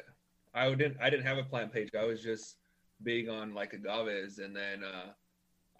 [0.54, 1.90] I didn't I didn't have a plant page.
[1.98, 2.56] I was just
[3.02, 5.12] big on like agaves, and then uh,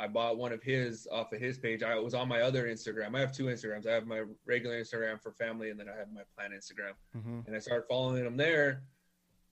[0.05, 1.83] I bought one of his off of his page.
[1.83, 3.17] I was on my other Instagram.
[3.17, 3.87] I have two Instagrams.
[3.87, 6.93] I have my regular Instagram for family, and then I have my plan Instagram.
[7.17, 7.41] Mm-hmm.
[7.47, 8.83] And I started following him there,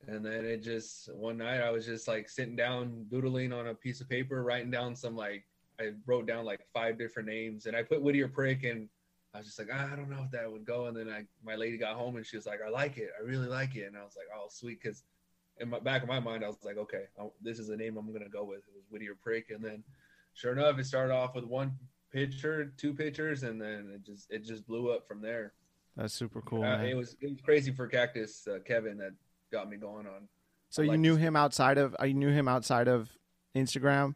[0.07, 3.74] and then it just one night I was just like sitting down, doodling on a
[3.74, 5.44] piece of paper, writing down some like
[5.80, 8.90] I wrote down like five different names, and I put Whittier Prick and
[9.34, 10.86] I was just like, "Ah, I don't know if that would go.
[10.86, 13.11] And then I, my lady got home and she was like, I like it.
[13.18, 13.86] I really like it.
[13.86, 14.82] And I was like, oh, sweet.
[14.82, 15.05] Cause
[15.59, 17.96] in my back of my mind, I was like, okay, i this is the name
[17.96, 18.59] I'm going to go with.
[18.59, 19.50] It was Whittier Prick.
[19.50, 19.82] And then
[20.35, 21.72] sure enough, it started off with one
[22.12, 25.53] picture, two pictures, and then it just, it just blew up from there.
[25.97, 26.64] That's super cool.
[26.64, 29.12] Uh, it was, it was crazy for cactus, uh, Kevin that
[29.51, 30.28] got me going on.
[30.70, 33.11] so I you knew him outside of I knew him outside of
[33.55, 34.14] Instagram.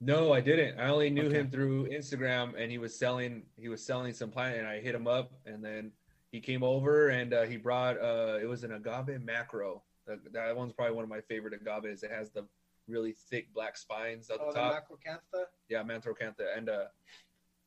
[0.00, 0.78] No, I didn't.
[0.80, 1.38] I only knew Okay.
[1.38, 4.94] him through Instagram, and he was selling he was selling some plant, and I hit
[4.94, 5.92] him up, and then
[6.30, 9.82] he came over and uh, he brought uh, it was an agave macro.
[10.06, 12.02] That, that one's probably one of my favorite agaves.
[12.02, 12.44] It has the
[12.92, 14.88] really thick black spines at the Oh, the top.
[14.88, 15.44] macroacantha.
[15.68, 16.84] yeah, macroacantha, and uh,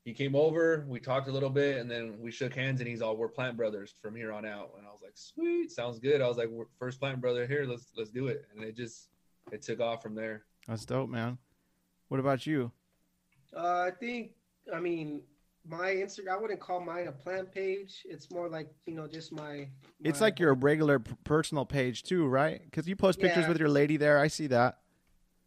[0.05, 0.85] he came over.
[0.87, 3.57] We talked a little bit, and then we shook hands, and he's all, "We're plant
[3.57, 6.49] brothers from here on out." And I was like, "Sweet, sounds good." I was like,
[6.49, 7.65] "We're first plant brother here.
[7.65, 9.09] Let's let's do it." And it just
[9.51, 10.43] it took off from there.
[10.67, 11.37] That's dope, man.
[12.09, 12.71] What about you?
[13.55, 14.31] Uh, I think,
[14.73, 15.21] I mean,
[15.67, 16.29] my Instagram.
[16.33, 18.03] I wouldn't call mine a plant page.
[18.05, 19.67] It's more like you know, just my.
[20.03, 22.61] It's like your regular personal page too, right?
[22.63, 23.49] Because you post pictures Yeah.
[23.49, 24.19] with your lady there.
[24.19, 24.77] I see that.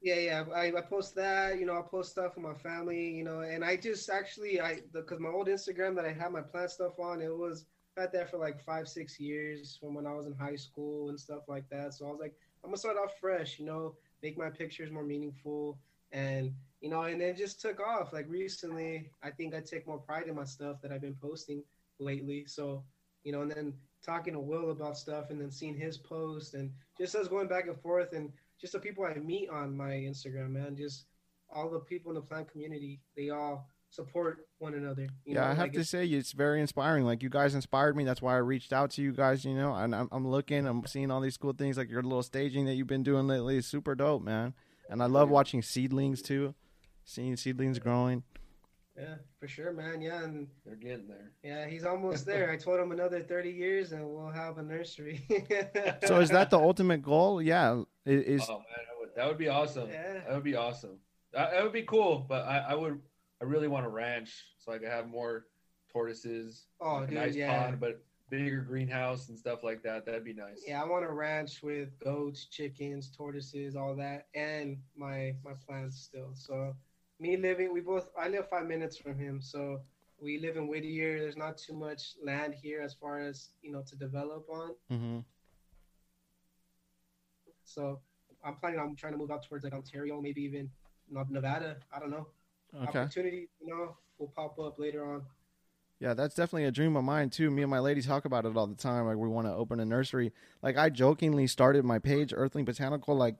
[0.01, 0.45] Yeah, yeah.
[0.55, 3.65] I, I post that, you know, I post stuff with my family, you know, and
[3.65, 7.21] I just actually, I, because my old Instagram that I had my plant stuff on,
[7.21, 10.55] it was, had that for like five, six years from when I was in high
[10.55, 11.95] school and stuff like that.
[11.95, 15.03] So I was like, I'm gonna start off fresh, you know, make my pictures more
[15.03, 15.81] meaningful.
[16.13, 18.13] And, you know, and it just took off.
[18.13, 21.65] Like recently, I think I take more pride in my stuff that I've been posting
[21.99, 22.45] lately.
[22.47, 22.85] So,
[23.25, 23.75] you know, and then
[24.05, 27.67] talking to Will about stuff and then seeing his post and just us going back
[27.67, 30.77] and forth and just the people I meet on my Instagram, man.
[30.77, 31.07] Just
[31.51, 35.09] all the people in the plant community, they all support one another.
[35.25, 35.47] You yeah, know?
[35.47, 37.05] I have like to it's- say it's very inspiring.
[37.05, 38.05] Like you guys inspired me.
[38.05, 39.45] That's why I reached out to you guys.
[39.45, 42.23] You know, and I'm, I'm looking, I'm seeing all these cool things like your little
[42.23, 44.55] staging that you've been doing lately is super dope, man.
[44.91, 46.55] And I love watching seedlings too,
[47.05, 48.23] seeing seedlings growing.
[48.97, 50.01] Yeah, for sure, man.
[50.03, 51.31] Yeah, and They're getting there.
[51.45, 52.51] yeah, he's almost there.
[52.51, 55.25] I told him another thirty years, and we'll have a nursery.
[56.07, 57.41] So is that the ultimate goal?
[57.41, 59.89] Yeah, i- is oh man, that would, that would be awesome.
[59.91, 60.21] Yeah.
[60.27, 60.99] That would be awesome.
[61.33, 62.25] That, that would be cool.
[62.29, 63.01] But I, I would,
[63.41, 65.47] I really want a ranch so I could have more
[65.93, 66.67] tortoises.
[66.81, 67.65] Oh, like a dude, nice yeah.
[67.65, 70.07] pond, but bigger greenhouse and stuff like that.
[70.07, 70.63] That'd be nice.
[70.67, 76.01] Yeah, I want a ranch with goats, chickens, tortoises, all that, and my my plants
[76.01, 76.31] still.
[76.35, 76.75] So
[77.21, 79.81] me living, we both I live five minutes from him, so
[80.21, 81.21] we live in Whittier.
[81.21, 84.75] There's not too much land here as far as you know to develop on.
[84.91, 85.19] hmm
[87.69, 88.01] So
[88.45, 90.71] I'm planning on trying to move out towards like Ontario, maybe even
[91.11, 91.77] Nevada.
[91.93, 92.27] I don't know.
[92.75, 93.01] okay.
[93.01, 95.23] Opportunity, you know, will pop up later on.
[96.01, 97.51] Yeah, that's definitely a dream of mine too.
[97.51, 99.07] Me and my lady talk about it all the time.
[99.07, 100.33] Like we want to open a nursery.
[100.63, 103.17] Like I jokingly started my page, Earthling Botanical.
[103.17, 103.35] Like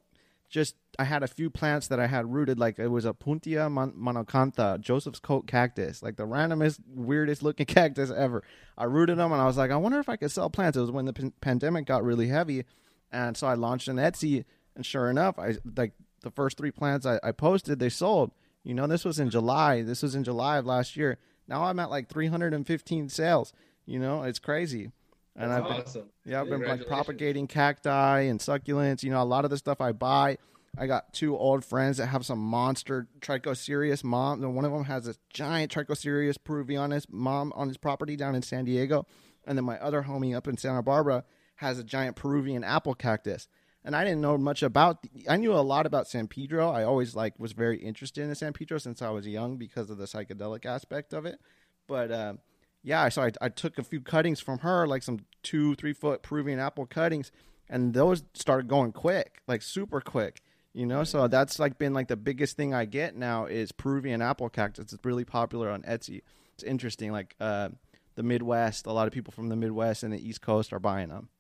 [0.51, 2.59] just I had a few plants that I had rooted.
[2.59, 7.67] Like it was a Opuntia mon- monacantha, Joseph's coat cactus, like the randomest, weirdest looking
[7.67, 8.43] cactus ever.
[8.77, 10.77] I rooted them, and I was like, I wonder if I could sell plants.
[10.77, 12.65] It was when the pan- pandemic got really heavy,
[13.13, 14.45] and so I launched an Etsy.
[14.77, 15.93] And sure enough, I like
[16.23, 18.33] the first three plants I, I posted, they sold.
[18.65, 19.83] You know, this was in July.
[19.83, 21.19] This was in July of last year.
[21.49, 23.53] Now I'm at like 315 sales.
[23.87, 24.91] You know, it's crazy.
[25.35, 26.11] And That's I've been, awesome.
[26.25, 29.03] yeah, I've been like propagating cacti and succulents.
[29.03, 30.39] You know, a lot of the stuff I buy.
[30.77, 34.43] I got two old friends that have some monster Trichocereus mom.
[34.45, 38.43] and One of them has a giant Trichocereus peruvianus mom on his property down in
[38.43, 39.07] San Diego,
[39.47, 41.25] and then my other homie up in Santa Barbara
[41.59, 43.49] has a giant Peruvian apple cactus.
[43.85, 44.99] And I didn't know much about.
[45.29, 46.71] I knew a lot about San Pedro.
[46.71, 49.99] I always like was very interested in San Pedro since I was young because of
[49.99, 51.41] the psychedelic aspect of it.
[51.87, 52.35] But uh,
[52.83, 56.23] yeah, so I, I took a few cuttings from her, like some two, three foot
[56.23, 57.31] Peruvian apple cuttings,
[57.69, 60.43] and those started going quick, like super quick.
[60.75, 64.21] You know, so that's like been like the biggest thing I get now is Peruvian
[64.21, 64.93] apple cactus.
[64.93, 66.23] It's really popular on Etsy.
[66.55, 67.11] It's interesting.
[67.11, 67.71] Like uh,
[68.17, 71.09] the Midwest, a lot of people from the Midwest and the East Coast are buying
[71.09, 71.31] them.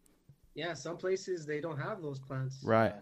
[0.58, 2.64] Yeah, some places they don't have those plants.
[2.64, 2.92] Right.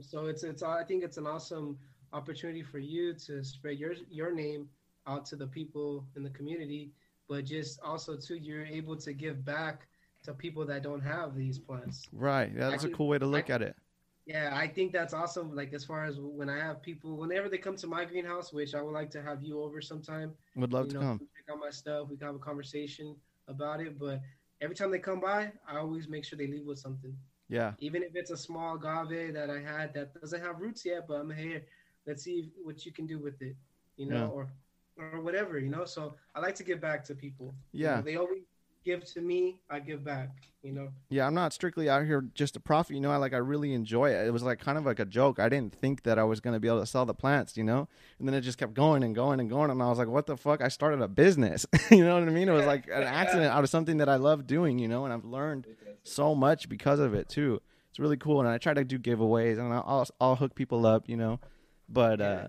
[0.00, 1.78] So it's it's I think it's an awesome
[2.14, 4.66] opportunity for you to spread your your name
[5.06, 6.90] out to the people in the community,
[7.28, 9.86] but just also too you're able to give back
[10.24, 12.08] to people that don't have these plants.
[12.12, 12.50] Right.
[12.56, 13.76] That's a cool way to look I- at it.
[14.24, 15.54] Yeah, I think that's awesome.
[15.54, 18.72] Like as far as when I have people, whenever they come to my greenhouse, which
[18.74, 20.32] I would like to have you over sometime.
[20.54, 21.18] Would love to know, come.
[21.18, 22.08] Check out my stuff.
[22.08, 23.16] We can have a conversation
[23.48, 23.98] about it.
[23.98, 24.20] But
[24.62, 27.16] every time they come by, I always make sure they leave with something.
[27.48, 27.74] Yeah.
[27.80, 31.14] Even if it's a small agave that I had that doesn't have roots yet, but
[31.20, 31.64] I'm here.
[32.06, 33.56] Let's see what you can do with it,
[33.96, 34.28] you know, Yeah.
[34.28, 34.52] or
[34.98, 35.84] or whatever, you know.
[35.86, 37.54] So I like to give back to people.
[37.72, 37.96] You Yeah.
[37.96, 38.44] know, they always
[38.84, 39.60] give to me.
[39.70, 40.30] I give back.
[40.62, 40.88] You know.
[41.08, 42.94] Yeah, I'm not strictly out here just to profit.
[42.94, 44.26] You know, I like I really enjoy it.
[44.26, 45.40] It was like kind of like a joke.
[45.40, 47.64] I didn't think that I was going to be able to sell the plants, you
[47.64, 47.88] know.
[48.18, 50.26] And then it just kept going and going and going, and I was like, "What
[50.26, 51.66] the fuck?" I started a business.
[51.90, 52.48] you know what I mean?
[52.48, 55.04] It was like an accident out of something that I love doing, you know.
[55.04, 55.66] And I've learned
[56.04, 57.60] so much because of it too.
[57.90, 61.08] It's really cool, and I try to do giveaways, and I'll I'll hook people up,
[61.08, 61.40] you know.
[61.88, 62.48] But uh,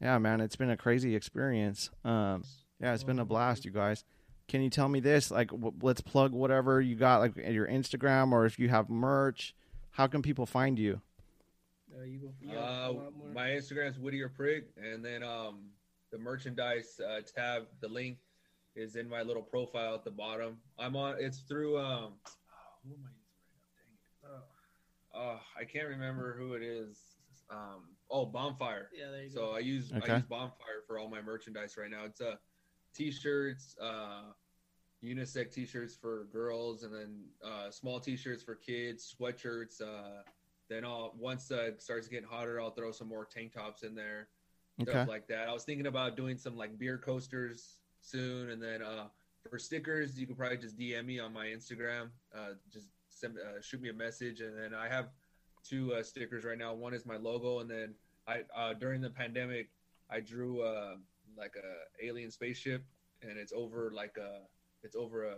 [0.00, 1.90] yeah, man, it's been a crazy experience.
[2.04, 2.44] Um,
[2.80, 4.04] yeah, it's been a blast, you guys.
[4.52, 5.30] Can you tell me this?
[5.30, 9.54] Like, w- let's plug whatever you got, like your Instagram, or if you have merch.
[9.92, 11.00] How can people find you?
[11.90, 12.52] Uh, you go.
[12.54, 13.28] Uh, a lot more.
[13.32, 15.70] my Instagram is Whittier Prick, and then um,
[16.10, 18.18] the merchandise uh, tab, the link
[18.76, 20.58] is in my little profile at the bottom.
[20.78, 21.14] I'm on.
[21.18, 21.78] It's through.
[21.78, 23.88] Um, oh, who am I using right
[24.22, 24.28] now?
[24.28, 24.44] Dang it.
[25.14, 26.98] Oh, I can't remember who it is.
[27.50, 28.90] Um, oh, Bonfire.
[28.94, 29.50] yeah, there you So go.
[29.52, 30.12] So I use Okay.
[30.12, 32.04] I use Bonfire for all my merchandise right now.
[32.04, 32.34] It's uh,
[32.94, 34.24] t-shirts, uh,
[35.02, 39.80] unisex t-shirts for girls, and then uh, small t-shirts for kids, sweatshirts.
[39.80, 40.22] Uh,
[40.68, 43.94] then I'll once uh, it starts getting hotter, I'll throw some more tank tops in
[43.94, 44.28] there,
[44.80, 44.90] Okay.
[44.92, 45.48] stuff like that.
[45.48, 49.06] I was thinking about doing some like beer coasters soon, and then uh,
[49.50, 52.10] for stickers, you can probably just DM me on my Instagram.
[52.34, 55.10] Uh, just send, uh, shoot me a message, and then I have
[55.68, 56.74] two uh, stickers right now.
[56.74, 57.94] One is my logo, and then
[58.26, 59.70] I uh, during the pandemic,
[60.10, 60.94] I drew uh,
[61.36, 62.84] like a alien spaceship,
[63.20, 64.42] and it's over like a
[64.82, 65.36] it's over a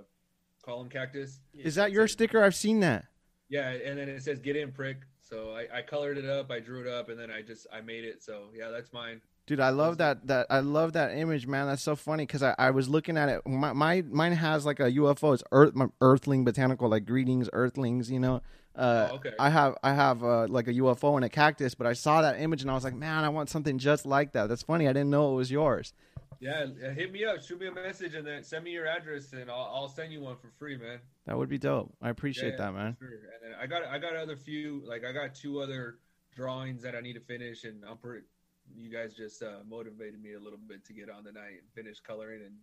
[0.65, 1.41] column cactus.
[1.53, 2.43] Is that your sticker?
[2.43, 3.07] I've seen that.
[3.49, 6.61] Yeah, and then it says "Get in, prick." So I, I colored it up, I
[6.61, 8.23] drew it up, and then I just I made it.
[8.23, 9.21] So yeah, that's mine.
[9.47, 10.27] Dude, I love that.
[10.27, 11.67] That I love that image, man.
[11.67, 13.47] That's so funny because I, I was looking at it.
[13.47, 15.35] My, my mine has like a UFO.
[15.35, 18.11] It's Earth, my Earthling botanical, like greetings, Earthlings.
[18.11, 18.41] You know.
[18.75, 19.31] Uh, Oh, okay.
[19.39, 22.41] I have I have uh, like a UFO and a cactus, but I saw that
[22.41, 24.49] image and I was like, man, I want something just like that.
[24.49, 24.89] That's funny.
[24.89, 25.93] I didn't know it was yours.
[26.41, 29.51] Yeah, hit me up, shoot me a message, and then send me your address, and
[29.51, 31.01] I'll, I'll send you one for free, man.
[31.27, 31.95] That would be dope.
[32.03, 32.97] I appreciate Yeah, that, man.
[32.99, 33.09] Sure.
[33.09, 35.99] And then I got I got other few like I got two other
[36.35, 38.27] drawings that I need to finish, and I'm pretty.
[38.75, 42.01] You guys just uh, motivated me a little bit to get on tonight and finish
[42.01, 42.55] coloring and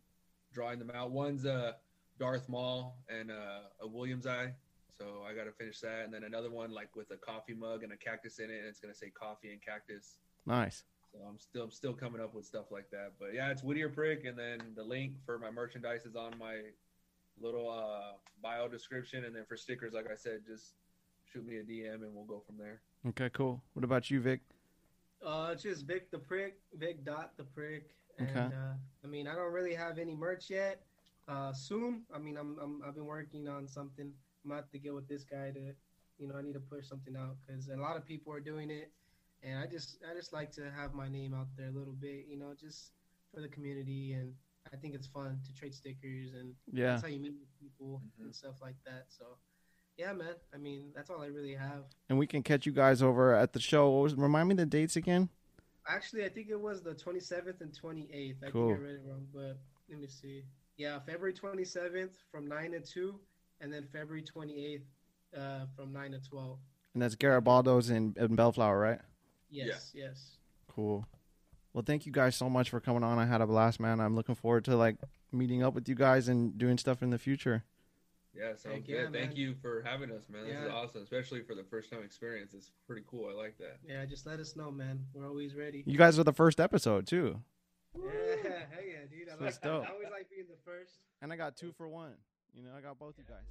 [0.52, 1.12] drawing them out.
[1.12, 1.76] One's a
[2.20, 4.52] Darth Maul and uh, a Williamsii,
[4.98, 7.84] so I got to finish that, and then another one like with a coffee mug
[7.84, 10.18] and a cactus in it, and it's gonna say coffee and cactus.
[10.46, 10.84] Nice.
[11.12, 13.14] So I'm still I'm still coming up with stuff like that.
[13.20, 16.59] But yeah, it's Whittier Prick, and then the link for my merchandise is on my
[17.39, 20.76] little uh, bio description, and then for stickers, like I said, just
[21.32, 22.82] shoot me a DM and we'll go from there.
[23.09, 23.62] Okay, cool.
[23.74, 24.41] What about you, Vic?
[25.26, 28.55] Uh, it's just Vic the Prick, Vic dot the Prick, and Okay.
[28.55, 30.82] uh, I mean, I don't really have any merch yet.
[31.28, 34.12] Uh, soon, I mean, I'm, I'm I've been working on something.
[34.43, 35.74] I'm gonna have to get with this guy to,
[36.18, 38.70] you know, I need to push something out because a lot of people are doing
[38.72, 38.91] it,
[39.44, 42.26] and I just I just like to have my name out there a little bit,
[42.30, 42.92] you know, just
[43.34, 44.34] for the community, and
[44.72, 46.92] I think it's fun to trade stickers and Yeah.
[46.92, 48.26] that's how you meet with people Mhm.
[48.26, 49.06] and stuff like that.
[49.10, 49.38] So,
[49.98, 50.36] yeah, man.
[50.54, 51.86] I mean, that's all I really have.
[52.10, 53.89] And we can catch you guys over at the show.
[53.89, 55.30] What was, remind me the dates again?
[55.88, 58.44] Actually, I think it was the 27th and 28th.
[58.44, 58.68] I Cool.
[58.68, 59.58] think I read it wrong, but
[59.89, 60.46] let me see.
[60.78, 63.20] Yeah, February 27th from 9 to 2,
[63.62, 64.86] and then February 28th
[65.36, 66.60] uh, from 9 to 12.
[66.94, 69.02] And that's Garibaldo's in, in Bellflower, right?
[69.52, 70.38] Yes, yes.
[70.68, 71.06] Cool.
[71.74, 73.20] Well, thank you guys so much for coming on.
[73.20, 73.99] I had a blast, man.
[73.99, 74.97] I'm looking forward to like
[75.32, 77.64] meeting up with you guys and doing stuff in the future.
[78.34, 78.93] Yeah, sounds good.
[78.93, 80.45] Yeah, Thank you for having us, man.
[80.45, 80.66] This yeah.
[80.66, 82.54] is awesome, especially for the first time experience.
[82.54, 83.30] It's pretty cool.
[83.30, 83.80] I like that.
[83.86, 85.06] Yeah, just let us know, man.
[85.14, 85.84] We're always ready.
[85.86, 87.41] You guys are the first episode too.
[87.93, 88.04] Yeah,
[88.43, 89.28] yeah, dude.
[89.30, 89.86] I, so like, dope.
[89.86, 90.93] I always like being the first.
[91.22, 92.14] And I got two for one.
[92.54, 93.26] You know, I got both yeah.
[93.28, 93.45] you guys.